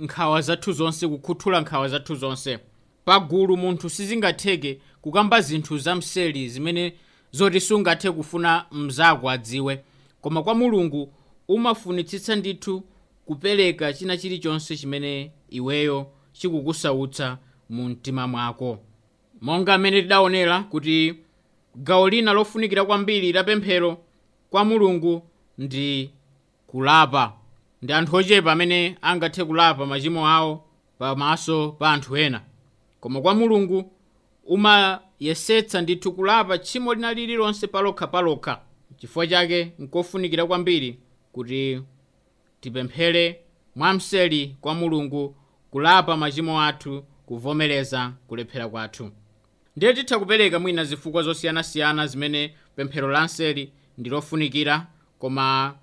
nkhawa 0.00 0.40
zathu 0.40 0.72
zonse 0.72 1.08
kukhuthula 1.08 1.60
nkhawa 1.60 1.88
zathu 1.88 2.14
zonse 2.14 2.58
pa 3.04 3.20
gulu 3.20 3.56
munthu 3.56 3.90
sizingatheke 3.90 4.80
kukamba 5.02 5.40
zinthu 5.40 5.78
zamseli 5.78 6.48
zimene 6.48 6.92
zoti 7.32 7.60
sungathe 7.60 8.10
kufuna 8.10 8.64
mzako 8.72 9.30
adziwe. 9.30 9.84
Koma 10.20 10.42
kwa 10.42 10.54
mulungu 10.54 11.12
umafunitsitsa 11.48 12.36
ndithu 12.36 12.82
kupereka 13.26 13.92
china 13.92 14.16
chilichonse 14.16 14.76
chimene 14.76 15.32
iweyo 15.50 16.06
chikukusautsa 16.32 17.38
mu 17.70 17.88
mtima 17.88 18.26
mwako. 18.28 18.78
Monga 19.40 19.78
mmene 19.78 20.02
tidaonera 20.02 20.62
kuti 20.62 21.14
gawo 21.76 22.08
lina 22.08 22.32
lofunikira 22.32 22.84
kwambiri 22.84 23.32
la 23.32 23.44
pemphero 23.44 23.98
kwa 24.50 24.64
mulungu 24.64 25.22
ndi 25.58 26.10
kulapa 26.66 27.32
ndi 27.82 27.92
anthu 27.92 28.16
ochepa 28.16 28.52
amene 28.52 28.96
angathe 29.02 29.44
kulapa 29.44 29.86
machimo 29.86 30.28
awo 30.28 30.64
pamaso 30.98 31.72
pa 31.72 31.90
anthu 31.92 32.16
ena. 32.16 32.42
Koma 33.00 33.20
kwa 33.20 33.34
mulungu 33.34 33.92
umayesetsa 34.46 35.80
ndithu 35.80 36.12
kulapa 36.12 36.58
tchimo 36.58 36.94
lina 36.94 37.12
lililonse 37.14 37.66
palokhapalokha 37.66 38.60
chifukwa 38.96 39.26
chake 39.26 39.72
nkofunikira 39.78 40.46
kwambiri 40.46 40.98
kuti 41.32 41.82
tipemphere 42.60 43.40
mwamseli 43.76 44.56
kwa 44.60 44.74
mulungu 44.74 45.36
kulapa 45.70 46.16
machimo 46.16 46.62
athu 46.62 47.04
kuvomereza 47.26 48.12
kulephera 48.28 48.68
kwathu. 48.68 49.10
Ndiye 49.76 49.94
titha 49.94 50.18
kupereka 50.18 50.58
mwina 50.58 50.84
zifukwa 50.84 51.22
zosiyanasiyana 51.22 52.06
zimene 52.06 52.54
pemphero 52.76 53.08
la 53.10 53.24
mseli 53.24 53.72
ndi 53.98 54.10
lofunikira 54.10 54.86
koma 55.18 55.74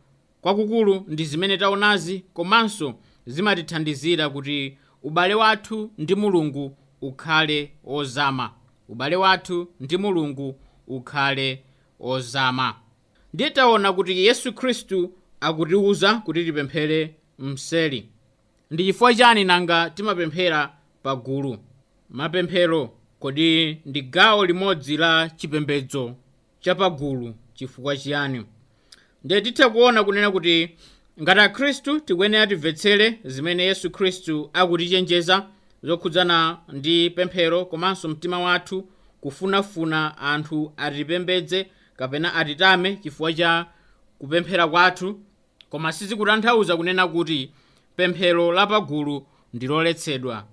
kwakukulu 0.50 1.06
ndi 1.08 1.26
zimene 1.26 1.58
taonazi 1.58 2.24
komanso 2.34 2.94
zimatithandizira 3.26 4.30
kuti 4.30 4.78
ubale 5.04 5.34
wathu 5.34 5.92
ndi 5.98 6.16
mulungu 6.16 6.78
ukhale 7.02 7.72
ozama. 7.86 8.52
Ubale 8.90 9.16
wathu 9.16 9.68
ndi 9.80 9.98
mulungu 9.98 10.56
ukhale 10.88 11.64
ozama. 12.00 12.76
Ndiye 13.34 13.50
taona 13.50 13.94
kuti 13.94 14.26
yesu 14.26 14.54
khristu 14.54 15.12
akutiwuza 15.42 16.14
kuti 16.16 16.46
tipemphere 16.46 17.16
mseli. 17.40 18.10
Ndi 18.72 18.86
chifukwa 18.86 19.14
chani 19.16 19.44
nanga 19.44 19.90
timapemphera 19.90 20.74
pagulu? 21.04 21.58
Mapemphero 22.10 22.90
kodi 23.20 23.78
ndi 23.86 24.02
gawo 24.02 24.46
limodzi 24.46 24.98
la 24.98 25.30
chipembedzo 25.30 26.16
chapagulu 26.60 27.36
chifukwa 27.54 27.98
chiyani 27.98 28.46
ndiye 29.26 29.42
titha 29.42 29.70
kuona 29.70 30.04
kunena 30.04 30.32
kuti 30.32 30.70
ngati 31.22 31.40
akhristu 31.40 32.00
tikuyenera 32.00 32.48
timvetsere 32.48 33.20
zimene 33.24 33.64
yesu 33.64 33.90
khristu 33.92 34.50
akutichenjeza 34.54 35.46
zokhudzana 35.84 36.58
ndi 36.74 37.10
pemphero 37.10 37.66
komanso 37.66 38.08
mtima 38.10 38.40
wathu 38.40 38.88
kufunafuna 39.22 40.18
anthu 40.18 40.74
atipembedze 40.78 41.68
kapena 41.98 42.34
atitame 42.36 42.96
chifukwa 42.96 43.34
cha 43.34 43.66
kupemphera 44.20 44.68
kwathu 44.68 45.20
koma 45.70 45.92
sizikutanthauza 45.92 46.78
kunena 46.78 47.08
kuti 47.08 47.52
pemphero 47.96 48.52
lapagulu 48.52 49.26
ndi 49.54 49.68
loletsedwa 49.68 50.44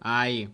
ayi 0.00 0.48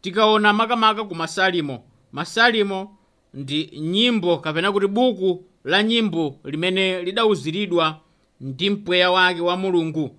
tikaona 0.00 0.52
makamaka 0.52 1.04
ku 1.04 1.14
masalimo 1.14 1.84
masalimo 2.12 2.96
ndi 3.34 3.70
nyimbo 3.80 4.38
kapena 4.38 4.72
kuti 4.72 4.86
buku 4.86 5.44
la 5.68 5.82
nyimbo 5.82 6.36
limene 6.44 7.02
lidauziridwa 7.02 8.00
ndi 8.40 8.70
mpweya 8.70 9.10
wake 9.10 9.40
wa 9.40 9.56
mulungu 9.56 10.16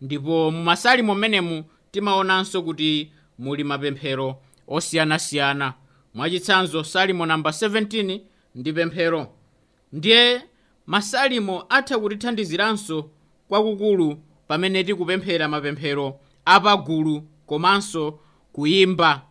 ndipo 0.00 0.50
mu 0.50 0.62
masalimo 0.62 1.14
mmenemu 1.14 1.64
timaonanso 1.90 2.62
kuti 2.62 3.12
muli 3.38 3.64
mapemphero 3.64 4.36
osiyanasiyana. 4.68 5.74
Mwachitsanzo 6.14 6.84
salimo 6.84 7.26
namba 7.26 7.50
17 7.50 8.20
ndi 8.54 8.72
pemphero. 8.72 9.26
Ndiye 9.92 10.42
masalimo 10.86 11.64
atha 11.68 11.98
kutithandiziranso 11.98 13.10
kwakukulu 13.48 14.18
pamene 14.48 14.84
tikupemphera 14.84 15.48
mapemphero 15.48 16.20
apagulu 16.44 17.22
komanso 17.46 18.18
kuyimba. 18.52 19.22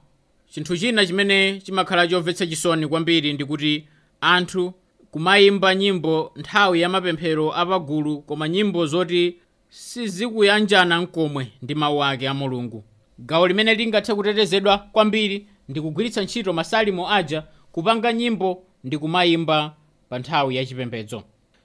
Chinthu 0.50 0.78
china 0.78 1.06
chimene 1.06 1.62
chimakhala 1.62 2.08
chomvetsa 2.08 2.48
chisoni 2.48 2.88
kwambiri 2.88 3.34
ndikuti 3.34 3.88
anthu 4.22 4.74
kumayimba 5.12 5.76
nyimbo 5.76 6.32
nthawi 6.36 6.82
ya 6.82 6.89
mapemphero 6.89 7.56
apagulu 7.56 8.22
koma 8.22 8.50
nyimbo 8.50 8.86
zoti 8.86 9.36
sizikuyanjana 9.69 11.02
mkomwe 11.02 11.52
ndi 11.62 11.76
mawu 11.76 12.04
ake 12.04 12.28
a 12.30 12.34
mulungu. 12.34 12.84
Gawo 13.19 13.48
limene 13.48 13.74
lingathe 13.76 14.13
kutetezedwa 14.15 14.78
kwambiri 14.78 15.48
ndi 15.69 15.82
kugwiritsa 15.82 16.22
ntchito 16.22 16.54
masalimo 16.54 17.10
aja 17.12 17.43
kupanga 17.72 18.13
nyimbo 18.13 18.63
ndi 18.84 18.98
kumayimba 18.98 19.74
pa 20.10 20.19
nthawi 20.19 20.56
ya 20.56 20.65
chipembedzo. 20.65 21.24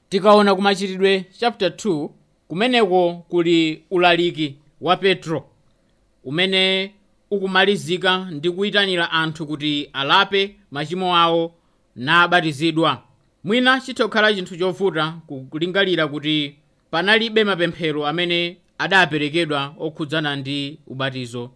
Tikaona 0.09 0.54
kumachitidwe 0.54 1.24
chapter 1.38 1.68
2 1.68 2.09
kumeneko 2.48 3.24
kuli 3.28 3.83
ulaliki 3.90 4.57
wa 4.80 4.96
petro 4.96 5.44
umene 6.24 6.92
ukumalizika 7.30 8.18
ndi 8.30 8.50
kuyitanira 8.50 9.11
anthu 9.11 9.46
kuti 9.46 9.90
alape 9.92 10.57
machimo 10.70 11.16
awo 11.16 11.52
nabatizidwa 11.96 13.02
mwina 13.44 13.80
chitha 13.80 14.04
kukhala 14.04 14.35
chinthu 14.35 14.57
chovuta 14.57 15.12
kulingalira 15.50 16.09
kuti 16.09 16.57
panalibe 16.90 17.44
mapemphero 17.44 18.07
amene 18.07 18.57
adaperekedwa 18.78 19.74
okhudzana 19.78 20.37
ndi 20.37 20.78
ubatizo 20.87 21.50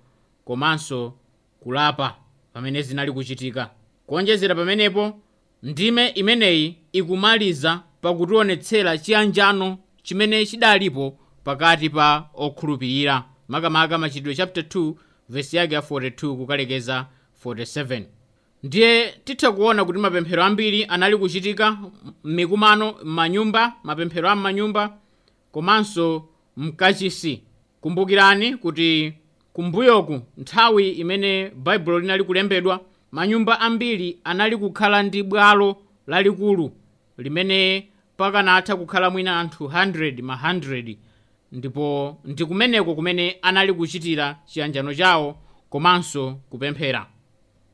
komanso 0.44 1.14
kulapa 1.61 2.16
pamene 2.53 2.83
zinali 2.83 3.12
kuchitika. 3.12 3.70
Kuonjezera 4.07 4.55
pamenepo 4.55 5.18
ndime 5.62 6.09
imeneyi 6.09 6.77
ikumaliza 6.92 7.83
pakutionetsera 8.01 8.98
chiyanjano 8.98 9.79
chimene 10.03 10.46
chidalipo 10.46 11.18
pakati 11.44 11.90
pa 11.90 12.29
okhulupirira. 12.35 13.24
Makamaka 13.48 13.98
machitidwe 13.98 14.35
chapter 14.35 14.62
2 14.64 14.94
vesi 15.29 15.57
yake 15.57 15.74
ya 15.74 15.81
42 15.81 16.37
kukalekeza 16.37 17.07
47 17.44 18.03
ndiye 18.62 19.14
titha 19.25 19.53
kuona 19.53 19.85
kuti 19.85 19.99
mapemphero 19.99 20.44
ambiri 20.44 20.85
anali 20.85 21.16
kuchitika 21.16 21.79
mikumano 22.25 22.94
m'manyumba 23.05 23.73
mapemphero 23.83 24.29
a 24.31 24.37
m'manyumba 24.37 24.99
komanso 25.53 26.29
mkachisi. 26.57 27.42
Kumbukirani 27.81 28.57
kuti 28.57 29.12
kumbuyoku 29.53 30.21
nthawi 30.38 30.90
imene 30.90 31.51
baibulo 31.51 31.99
linali 31.99 32.25
kulembedwa 32.25 32.81
manyumba 33.12 33.61
ambiri 33.61 34.18
anali 34.25 34.57
kukhala 34.57 35.03
ndi 35.03 35.23
bwalo 35.23 35.77
lalikulu 36.07 36.73
limene 37.18 37.88
pakanatha 38.16 38.77
kukhala 38.77 39.11
mwina 39.11 39.40
anthu 39.40 39.64
100 39.66 40.23
ma 40.23 40.35
100 40.44 40.97
ndipo 41.53 42.18
ndi 42.25 42.44
kumeneko 42.44 42.94
kumene 42.94 43.37
anali 43.42 43.73
kuchitira 43.73 44.38
chiyanjano 44.47 44.94
chawo 44.94 45.37
komanso 45.71 46.38
kupemphera 46.51 47.07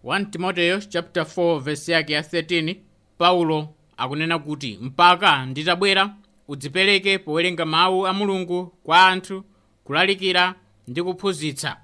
1 0.04 0.30
timoteyo 0.30 0.80
chapter 0.80 1.22
4 1.22 1.60
verse 1.60 1.92
yake 1.92 2.12
ya 2.12 2.20
13 2.20 2.76
paulo 3.18 3.68
akunena 3.96 4.38
kuti 4.38 4.78
mpaka 4.82 5.46
nditabwera 5.46 6.14
udzipereke 6.48 7.18
powerenga 7.18 7.64
mawu 7.66 8.06
a 8.06 8.12
mulungu 8.12 8.66
kwa 8.66 9.06
anthu 9.06 9.44
kulalikira 9.84 10.54
ndi 10.88 11.02
kuphunzitsa. 11.02 11.76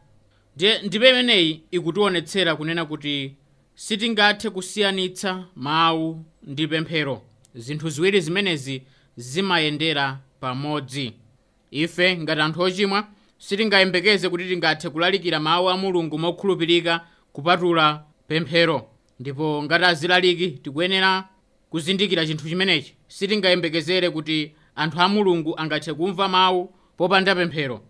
Ndiye 0.57 0.83
ndipe 0.83 1.11
imeneyi 1.11 1.63
ikutionetsera 1.71 2.57
kunena 2.57 2.85
kuti 2.85 3.35
sitingathe 3.75 4.51
kusiyanitsa 4.51 5.45
mawu 5.57 6.25
ndi 6.43 6.67
pemphero. 6.69 7.23
Zinthu 7.55 7.89
ziwiri 7.91 8.21
zimenezi 8.21 8.83
zimayendera 9.17 10.19
pamodzi. 10.41 11.13
Ife 11.71 12.17
ngati 12.19 12.41
anthu 12.41 12.61
ochimwa 12.63 13.07
sitingayembekeze 13.39 14.29
kuti 14.29 14.49
tingathe 14.49 14.91
kulalikira 14.91 15.41
mawu 15.41 15.71
a 15.71 15.77
mulungu 15.77 16.19
mokhulupirika 16.19 17.01
kupatula 17.33 18.05
pemphero 18.31 18.87
ndipo 19.21 19.63
ngati 19.63 19.85
azilaliki 19.85 20.51
tikuyenera 20.51 21.29
kuzindikira 21.71 22.27
chinthu 22.27 22.49
chimenechi. 22.49 22.95
Sitingayembekezere 23.09 24.11
kuti 24.11 24.53
anthu 24.77 25.01
a 25.01 25.09
mulungu 25.09 25.55
angathe 25.59 25.95
kumva 25.95 26.29
mawu 26.29 26.73
popanda 26.97 27.35
pemphero. 27.35 27.81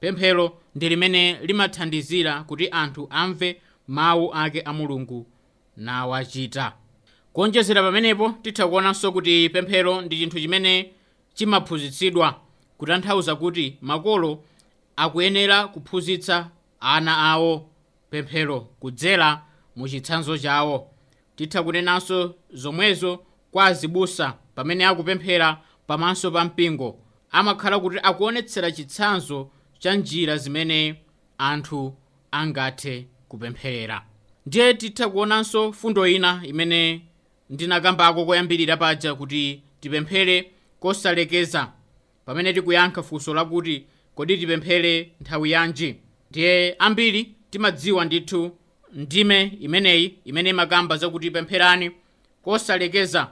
Pemphero 0.00 0.58
ndi 0.74 0.88
limene 0.88 1.38
limathandizira 1.46 2.42
kuti 2.44 2.68
anthu 2.70 3.06
amve 3.10 3.60
mawu 3.88 4.34
ake 4.34 4.60
a 4.64 4.72
mulungu 4.72 5.26
nawachita. 5.76 6.72
Kuonjezera 7.32 7.82
pamenepo 7.82 8.34
titha 8.42 8.68
kuonanso 8.68 9.12
kuti 9.12 9.48
pemphero 9.48 10.00
ndi 10.02 10.16
chinthu 10.18 10.40
chimene 10.40 10.90
chimaphunzitsidwa 11.34 12.40
kutanthauza 12.78 13.36
kuti 13.36 13.76
makolo 13.80 14.44
akuyenera 14.96 15.68
kuphunzitsa 15.68 16.50
ana 16.80 17.18
awo 17.18 17.68
pemphero 18.10 18.60
kudzera 18.60 19.42
mu 19.76 19.88
chitsanzo 19.88 20.38
chawo 20.38 20.90
titha 21.36 21.62
kunenanso 21.62 22.34
zomwezo 22.52 23.24
kwa 23.50 23.64
azibusa 23.66 24.34
pamene 24.54 24.86
akupemphera 24.86 25.60
pamaso 25.86 26.30
pa 26.30 26.44
mpingo 26.44 26.98
amakhala 27.30 27.78
kuti 27.78 27.98
akuonetsera 28.02 28.70
chitsanzo 28.72 29.50
cha 29.78 29.94
njira 29.94 30.36
zimene 30.36 30.96
anthu 31.38 31.94
angathe 32.30 33.06
kupempherera 33.28 34.02
ndiye 34.46 34.74
titha 34.74 35.08
kuonanso 35.08 35.72
fundo 35.72 36.06
ina 36.06 36.42
imene 36.46 37.02
ndinakambako 37.50 38.24
koyambirira 38.26 38.76
paja 38.76 39.14
kuti 39.14 39.62
tipemphere 39.80 40.50
kosalekeza 40.80 41.72
pamene 42.24 42.52
tikuyankha 42.52 43.02
funso 43.02 43.34
lakuti 43.34 43.86
kodi 44.14 44.38
tipemphere 44.38 45.12
nthawi 45.20 45.50
yanji. 45.50 45.96
Ndiye 46.30 46.76
ambiri 46.78 47.34
timadziwa 47.50 48.04
ndithu 48.04 48.56
ndime 48.92 49.52
imeneyi 49.60 50.18
imene 50.24 50.50
imakamba 50.50 50.96
zakuti 50.96 51.30
pempherani 51.30 51.90
kosalekeza 52.42 53.30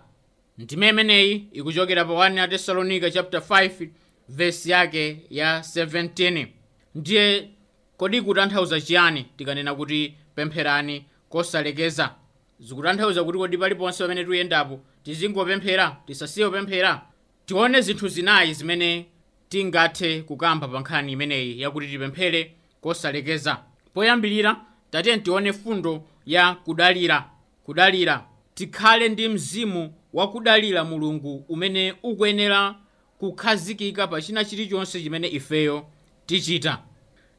ndime 0.58 0.88
imeneyi 0.88 1.48
ikuchokera 1.52 2.04
pa 2.04 2.12
1 2.12 2.48
tesalonika 2.48 3.10
chapter 3.10 3.40
5 3.40 3.88
verse 4.28 4.70
yake 4.70 5.20
ya 5.30 5.58
17 5.60 6.46
ndiye 6.94 7.48
kodi 7.96 8.22
kutanthauza 8.22 8.80
chiyani 8.80 9.26
tikanena 9.36 9.74
kuti 9.74 10.14
pempherani? 10.34 11.04
Kosalekeza 11.28 12.14
zikutanthauza 12.60 13.24
kuti 13.24 13.38
kodi 13.38 13.58
paliponse 13.58 14.02
pamene 14.04 14.24
tuyendapo 14.24 14.80
tizingopemphera 15.04 15.96
tisasiye 16.06 16.46
kupemphera 16.46 17.02
tione 17.46 17.80
zinthu 17.80 18.08
zinayi 18.08 18.54
zimene 18.54 19.06
tingathe 19.48 20.22
kukamba 20.22 20.68
pa 20.68 20.80
nkhani 20.80 21.12
imeneyi 21.12 21.60
yakuti 21.60 21.86
tipemphere? 21.86 22.54
Kosalekeza 22.80 23.58
poyambirira 23.94 24.56
tatiye 24.94 25.18
tione 25.18 25.52
fundo 25.52 26.02
ya 26.26 26.54
kudalira 26.54 27.30
kudalira. 27.64 28.24
Tikhale 28.54 29.08
ndi 29.08 29.28
mzimu 29.28 29.94
wa 30.12 30.30
kudalira 30.30 30.84
mulungu 30.84 31.44
umene 31.48 31.94
ukuyenera 32.02 32.74
kukhazikika 33.18 34.06
pa 34.06 34.22
china 34.22 34.44
chilichonse 34.44 35.02
chimene 35.02 35.28
ifeyo 35.28 35.86
tichita. 36.26 36.78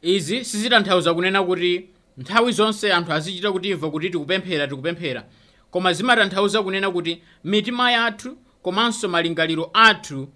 Izi 0.01 0.45
sizitanthauza 0.45 1.13
kunena 1.13 1.43
kuti 1.43 1.89
nthawi 2.17 2.51
zonse 2.51 2.93
anthu 2.93 3.13
azichita 3.13 3.51
kutimva 3.51 3.91
kuti 3.91 4.09
tikupemphera 4.09 4.67
tikupemphera. 4.67 5.25
Koma 5.71 5.93
zimatanthauza 5.93 6.63
kunena 6.63 6.91
kuti 6.91 7.21
mitima 7.43 7.91
yathu 7.91 8.37
komanso 8.61 9.07
malingaliro 9.07 9.69
athu 9.73 10.27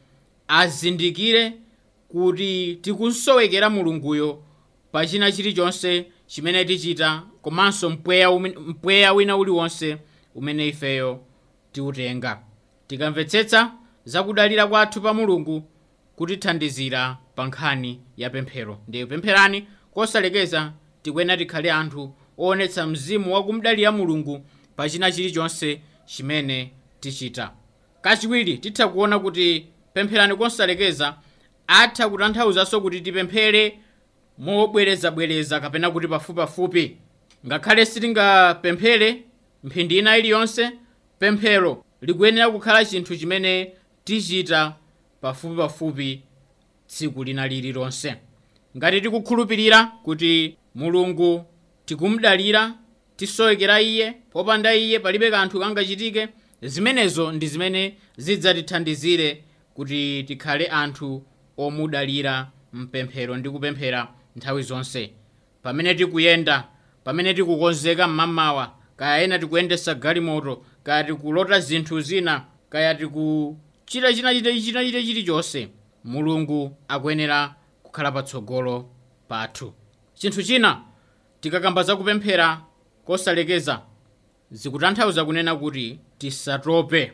azindikire 0.48 1.54
kuti 2.10 2.76
tikusowekera 2.82 3.70
mulunguyo 3.70 4.44
pa 4.92 5.06
china 5.08 5.32
chilichonse 5.32 6.06
chimene 6.30 6.66
tichita 6.66 7.24
komanso 7.42 7.90
mpweya, 7.90 8.32
mpweya 8.32 9.14
wina 9.14 9.38
uliwonse 9.38 9.98
umene 10.36 10.68
ifeyo 10.68 11.20
tiutenga 11.72 12.40
tikamvetsetsa 12.88 13.72
zakudalira 14.06 14.68
kwathu 14.68 15.02
pa 15.02 15.14
mulungu 15.14 15.64
kutithandizira 16.16 17.18
pa 17.36 17.46
nkhani 17.48 18.02
ya 18.18 18.30
pemphero. 18.30 18.80
Ndiye 18.88 19.06
pempherani 19.06 19.68
kosalekeza 19.94 20.74
tikuyenera 21.02 21.38
tikhale 21.38 21.72
anthu 21.72 22.14
oonetsa 22.38 22.88
mzimu 22.88 23.34
wakumdalira 23.34 23.92
mulungu 23.92 24.46
pa 24.76 24.90
china 24.90 25.12
chilichonse 25.12 25.82
chimene 26.06 26.72
tichita. 27.00 27.52
Kachiwiri 28.02 28.58
titha 28.58 28.88
kuona 28.88 29.20
kuti 29.20 29.66
pempherani 29.94 30.36
kosalekeza 30.36 31.16
atha 31.68 32.10
kutanthauzanso 32.10 32.82
kuti 32.82 33.02
tipemphere 33.02 33.80
mobwerezabwereza 34.40 35.60
kapena 35.60 35.92
kuti 35.92 36.08
pafupipafupi 36.08 36.98
ngakhale 37.48 37.86
sitingapemphere 37.86 39.24
mphindi 39.64 39.98
ina 39.98 40.18
iliyonse 40.18 40.72
pemphero 41.20 41.84
likuyenera 42.02 42.50
kukhala 42.52 42.86
chinthu 42.86 43.18
chimene 43.18 43.72
tichita 44.04 44.76
pafupipafupi 45.22 46.22
tsiku 46.88 47.24
lina 47.24 47.48
lililonse 47.48 48.16
ngati 48.78 49.02
tikukhulupirira 49.02 49.84
kuti 50.04 50.56
mulungu 50.76 51.46
tikumdalira 51.86 52.74
tisowekera 53.18 53.82
iye 53.82 54.12
popanda 54.32 54.76
iye 54.76 55.00
palibe 55.00 55.32
kanthu 55.32 55.60
kangachitike 55.60 56.28
zimenezo 56.62 57.32
ndi 57.32 57.48
zimene 57.48 57.98
zidzatithandizire 58.18 59.44
kuti 59.74 60.24
tikhale 60.24 60.68
anthu 60.68 61.24
omudalira 61.58 62.48
mpemphero 62.74 63.38
ndi 63.38 63.50
kupemphera 63.50 64.08
nthawi 64.40 64.64
zonse. 64.64 65.12
Pamene 65.64 65.96
tikuyenda 65.96 66.68
pamene 67.04 67.34
tikukonzeka 67.34 68.08
mmamawa 68.08 68.72
kaya 68.98 69.24
ena 69.24 69.40
tikuyendesa 69.40 69.94
galimoto 69.96 70.64
kaya 70.84 71.04
tikulota 71.04 71.60
zinthu 71.60 72.02
zina 72.02 72.46
kaya 72.70 72.96
tikuchita 72.96 74.14
china 74.14 74.34
chita 74.34 74.52
china 74.62 74.84
chita 74.84 75.02
chilichonse 75.02 75.70
mulungu 76.04 76.76
akuyenera 76.88 77.56
kukhala 77.84 78.12
patsogolo 78.12 78.90
pathu. 79.28 79.74
Chinthu 80.14 80.44
china 80.44 80.82
tikakamba 81.42 81.84
zakupemphera 81.84 82.62
kosalekeza 83.06 83.82
zikutanthauza 84.52 85.26
kunena 85.26 85.56
kuti 85.56 86.00
tisatope. 86.18 87.12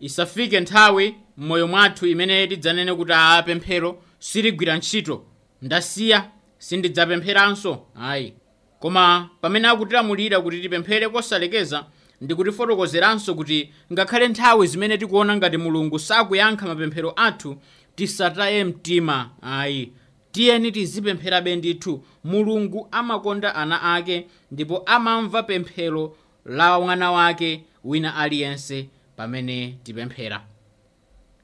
Isafike 0.00 0.60
nthawi 0.60 1.14
m'moyo 1.36 1.66
mwathu 1.68 2.06
imene 2.06 2.46
tidzanene 2.46 2.94
kuti 2.94 3.12
aa 3.14 3.42
pemphero 3.42 4.02
siligwira 4.18 4.76
ntchito 4.76 5.24
ndasiya 5.62 6.30
sindidzapempheranso 6.60 7.86
ayi 8.00 8.34
koma 8.80 9.30
pamene 9.40 9.68
akutilamulira 9.68 10.40
kuti 10.40 10.60
tipemphere 10.62 11.08
kosalekeza 11.08 11.84
ndi 12.20 12.34
kutifotokozeranso 12.34 13.34
kuti 13.34 13.72
ngakhale 13.92 14.28
nthawi 14.28 14.66
zimene 14.66 14.98
tikuona 14.98 15.36
ngati 15.36 15.56
mulungu 15.56 15.98
sakuyankha 15.98 16.66
mapemphero 16.66 17.12
athu 17.16 17.56
tisataye 17.94 18.64
mtima. 18.64 19.30
Ayi 19.42 19.92
tiyeni 20.32 20.72
tizipempherabe 20.72 21.56
ndithu. 21.56 22.04
Mulungu 22.24 22.88
amakonda 22.90 23.54
ana 23.54 23.82
ake 23.94 24.26
ndipo 24.50 24.78
amamva 24.78 25.42
pemphero 25.42 26.16
la 26.44 26.80
mwana 26.80 27.12
wake 27.12 27.64
wina 27.84 28.16
aliyense 28.16 28.88
pamene 29.16 29.78
tipemphera. 29.82 30.42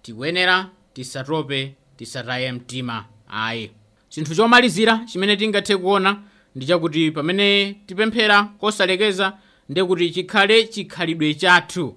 Tikuyenera 0.02 0.70
tisatope 0.94 1.74
tisataye 1.96 2.52
mtima. 2.52 3.04
Ayi 3.28 3.70
chinthu 4.16 4.34
chomalizira 4.34 5.00
chimene 5.06 5.36
tingathe 5.36 5.76
kuona 5.76 6.22
ndi 6.54 6.66
chakuti 6.66 7.10
pamene 7.10 7.76
tipemphera 7.86 8.44
kosalekeza 8.44 9.38
ndi 9.68 9.84
kuti 9.84 10.10
chikhale 10.10 10.64
chikhalidwe 10.66 11.34
chathu. 11.34 11.94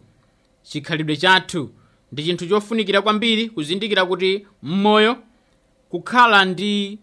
Chikhalidwe 0.64 1.16
chathu 1.16 1.70
ndi 2.12 2.24
chinthu 2.24 2.46
chofunikira 2.48 3.02
kwambiri 3.02 3.50
kuzindikira 3.50 4.06
kuti 4.06 4.46
m'moyo 4.64 5.18
kukhala 5.90 6.46
ndi 6.46 7.00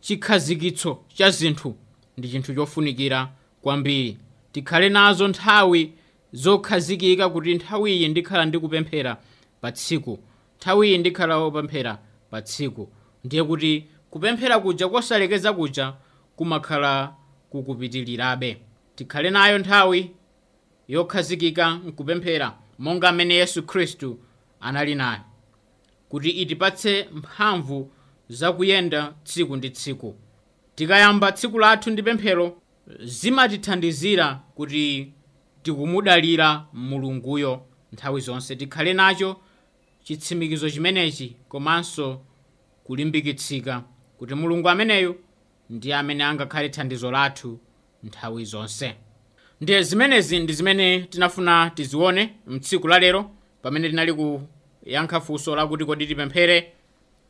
chikhazikitso 0.00 0.98
cha 1.14 1.30
zinthu 1.30 1.74
ndi 2.18 2.28
chinthu 2.28 2.54
chofunikira 2.54 3.28
kwambiri. 3.62 4.16
Tikhale 4.52 4.88
nazo 4.88 5.28
nthawi 5.28 5.92
zokhazikika 6.32 7.28
kuti 7.28 7.54
nthawi 7.54 7.96
iyi 7.96 8.08
ndikhala 8.08 8.44
ndikupemphera 8.44 9.16
pa 9.60 9.72
tsiku 9.72 10.18
nthawi 10.58 10.88
iyi 10.88 10.98
ndikhala 10.98 11.38
wopemphera 11.38 11.98
pa 12.30 12.42
tsiku. 12.42 12.88
Ndiye 13.24 13.44
kuti 13.44 13.84
kupemphera 14.10 14.58
kuja 14.58 14.88
kosalekeza 14.88 15.52
kuja 15.52 15.94
kumakhala 16.36 17.14
kukupitilirabe. 17.50 18.60
Tikhale 18.94 19.30
nayo 19.30 19.58
nthawi 19.58 20.10
yokhazikika 20.88 21.74
nkupemphera 21.74 22.58
monga 22.78 23.08
amene 23.08 23.34
yesu 23.34 23.62
khristu 23.62 24.18
anali 24.60 24.94
nayo 24.94 25.20
kuti 26.08 26.30
itipatse 26.30 27.08
mphamvu 27.12 27.90
zakuyenda 28.28 29.14
tsiku 29.24 29.56
ndi 29.56 29.70
tsiku. 29.70 30.14
Tikayamba 30.74 31.32
tsiku 31.32 31.58
lathu 31.58 31.90
ndi 31.90 32.02
pemphero 32.02 32.56
zimatithandizira 33.02 34.40
kuti 34.54 35.12
tikumudalira 35.62 36.66
mulunguyo 36.72 37.62
nthawi 37.92 38.20
zonse. 38.20 38.56
Tikhale 38.56 38.92
nacho 38.92 39.36
chitsimikizo 40.02 40.70
chimenechi 40.70 41.36
komanso 41.48 42.20
kulimbikitsika 42.84 43.82
kuti 44.20 44.34
mulungu 44.34 44.68
ameneyu 44.68 45.16
ndiye 45.70 45.94
amene 45.96 46.24
angakhale 46.24 46.68
thandizo 46.68 47.10
lathu 47.10 47.58
nthawi 48.04 48.44
zonse. 48.44 48.94
Ndiye 49.60 49.82
zimenezi 49.82 50.38
ndi 50.38 50.52
zimene 50.52 51.00
tinafuna 51.00 51.70
tizione 51.70 52.34
mtsiku 52.46 52.88
lalero 52.88 53.30
pamene 53.62 53.88
tinali 53.88 54.12
kuyankha 54.12 55.20
funso 55.20 55.56
lakuti 55.56 55.84
kodi 55.84 56.06
tipemphere 56.06 56.72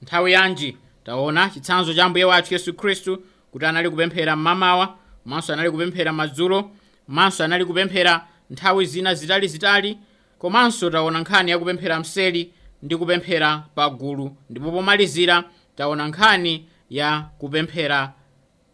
nthawi 0.03 0.33
yanji. 0.33 0.77
Taona 1.05 1.51
chitsanzo 1.51 1.95
cha 1.95 2.09
mbuye 2.09 2.25
wathu 2.25 2.55
yesu 2.55 2.75
khristu 2.75 3.23
kuti 3.53 3.67
anali 3.67 3.91
kupemphera 3.91 4.37
mmamawa 4.37 4.99
komanso 5.25 5.53
anali 5.53 5.71
kupemphera 5.71 6.13
madzulo 6.13 6.71
komanso 7.07 7.45
anali 7.45 7.65
kupemphera 7.65 8.27
nthawi 8.51 8.87
zina 8.87 9.15
zitalizitali 9.15 9.99
komanso 10.39 10.91
taona 10.91 11.21
nkhani 11.21 11.51
yakupemphera 11.51 12.01
mseri 12.01 12.53
ndi 12.83 12.97
kupemphera 12.97 13.59
pagulu 13.75 14.37
ndipo 14.51 14.71
pomalizira 14.73 15.45
taona 15.77 16.09
nkhani 16.09 16.67
ya 16.91 17.31
kupemphera 17.39 18.13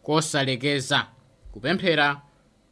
kosalekeza. 0.03 1.07
Kupemphera 1.53 2.21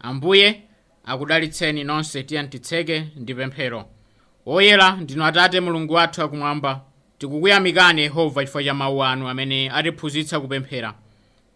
Ambuye 0.00 0.62
akudalitseni 1.04 1.84
nonse 1.84 2.22
titseke 2.22 3.08
ndi 3.16 3.34
pemphero. 3.34 3.84
Woyera 4.46 4.90
ndinu 4.92 5.24
atate 5.24 5.60
mulungu 5.60 5.94
wathu 5.94 6.22
akumwamba 6.22 6.80
tikukuyamikani 7.18 8.00
yehova 8.02 8.40
chifukwa 8.40 8.64
cha 8.64 8.74
mawu 8.74 9.04
anu 9.04 9.28
amene 9.28 9.70
atiphunzitsa 9.70 10.40
kupemphera. 10.40 10.94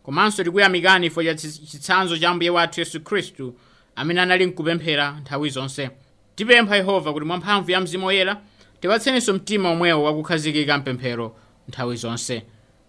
Komanso 0.02 0.44
tikuyamikani 0.44 1.06
chifukwa 1.06 1.24
cha 1.24 1.34
chitsanzo 1.34 2.18
cha 2.18 2.28
ambuye 2.30 2.50
wathu 2.50 2.80
yesu 2.80 3.00
khristu 3.00 3.54
amene 3.96 4.20
anali 4.20 4.46
mkupemphera 4.46 5.10
nthawi 5.20 5.50
zonse 5.50 5.90
tipempha 6.36 6.76
yehova 6.76 7.12
kuti 7.12 7.26
mwamphamvu 7.26 7.70
ya 7.70 7.80
mzimu 7.80 8.06
woyera 8.06 8.36
tipatseninso 8.80 9.32
mtima 9.34 9.70
omwewo 9.70 10.04
wakukhazikika 10.04 10.78
mpemphero 10.78 11.36
nthawi 11.68 11.96
zonse. 11.96 12.42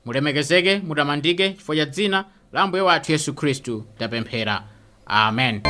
Mulemekezeke 0.06 0.80
mutamandike 0.88 1.50
chifukwa 1.50 1.76
cha 1.76 1.86
dzina 1.86 2.26
la 2.54 2.68
mbuye 2.68 2.84
wathu 2.84 3.12
yesu 3.12 3.34
khristu 3.34 3.84
tapemphera 4.00 4.64
amen. 5.06 5.62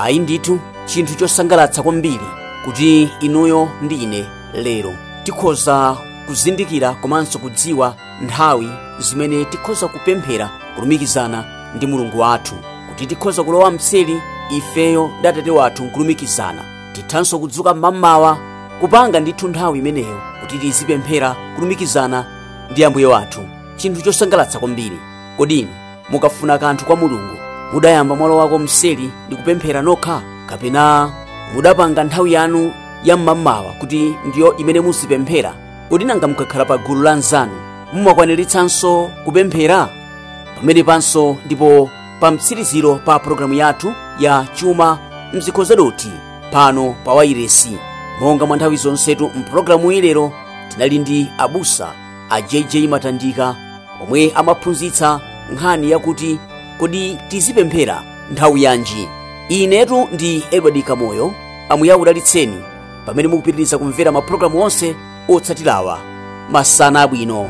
Ayi 0.00 0.18
ndithu 0.18 0.60
chinthu 0.86 1.14
chosangalatsa 1.14 1.82
kwambiri 1.82 2.26
kuti 2.64 3.08
inuyo 3.20 3.68
ndi 3.82 3.94
ine 4.02 4.26
lero. 4.54 4.94
Tikhoza 5.24 5.96
kuzindikira 6.26 6.94
komanso 6.94 7.38
kudziwa 7.38 7.96
nthawi 8.22 8.68
zimene 8.98 9.44
tikhoza 9.44 9.88
kupemphera 9.88 10.50
kulumikizana 10.74 11.44
ndi 11.76 11.86
mulungu 11.86 12.18
wathu 12.20 12.54
kuti 12.98 13.06
tikhoza 13.06 13.42
kulowa 13.42 13.70
mseli 13.70 14.20
ifeyo 14.50 15.10
ndi 15.18 15.28
atate 15.28 15.50
wathu 15.50 15.84
nkulumikizana 15.84 16.62
tithanso 16.92 17.38
kudzuka 17.38 17.74
mmamawa 17.74 18.38
kupanga 18.80 19.20
ndithu 19.20 19.48
nthawi 19.48 19.78
imeneyo 19.78 20.20
kuti 20.40 20.58
tizipemphera 20.58 21.36
kulumikizana 21.54 22.24
ndi 22.70 22.84
ambuye 22.84 23.06
wathu. 23.06 23.40
Chinthu 23.76 24.02
chosangalatsa 24.02 24.58
kwambiri. 24.58 24.98
Kodi 25.36 25.58
inu 25.58 25.68
mukafuna 26.10 26.58
kanthu 26.58 26.84
kwa 26.84 26.96
mulungu 26.96 27.34
mudayamba 27.72 28.16
mwalowako 28.16 28.58
mseli 28.58 29.10
ndi 29.26 29.36
kupemphera 29.36 29.82
nokha 29.82 30.22
kapena 30.46 31.10
mudapanga 31.54 32.04
nthawi 32.04 32.32
yanu 32.32 32.72
ya 33.04 33.16
mmamawa 33.16 33.72
kuti 33.72 34.14
ndiyo 34.24 34.56
imene 34.56 34.80
muzipemphera 34.80 35.54
kodi 35.88 36.04
nanga 36.04 36.28
mukakhala 36.28 36.64
pa 36.64 36.78
gulu 36.78 37.02
la 37.02 37.14
nzanu 37.14 37.52
mumakwaniritsanso 37.92 39.10
kupemphera? 39.24 39.88
Pamene 40.56 40.82
panso 40.84 41.36
ndipo 41.46 41.90
pa 42.20 42.30
mtsiriziro 42.30 42.94
pa 42.94 43.18
programu 43.18 43.54
yathu 43.54 43.92
ya 44.18 44.46
chuma 44.54 44.98
mzikhozadoti 45.32 46.10
pano 46.52 46.94
pa 47.04 47.12
wairesi. 47.14 47.78
Monga 48.20 48.46
mwa 48.46 48.56
nthawi 48.56 48.76
zonsetu 48.76 49.30
mpulogalamu 49.34 49.92
ilero 49.92 50.32
tinali 50.68 50.98
ndi 50.98 51.30
abusa 51.38 51.92
a 52.30 52.40
jj 52.42 52.76
matandika 52.88 53.56
omwe 54.02 54.32
amaphunzitsa 54.34 55.20
nkhani 55.52 55.90
yakuti 55.90 56.38
kodi 56.78 57.18
tizipemphera 57.28 58.02
nthawi 58.32 58.62
yanji. 58.62 59.08
Inetu 59.48 60.08
ndi 60.12 60.44
edward 60.50 60.82
kamoyo 60.82 61.32
ambuye 61.68 61.92
akudalitseni 61.92 62.56
pamene 63.06 63.28
mukupitiriza 63.28 63.78
kumvera 63.78 64.12
maprogramu 64.12 64.62
onse 64.62 64.96
otsatirawa. 65.28 65.98
Masana 66.50 67.02
abwino 67.02 67.48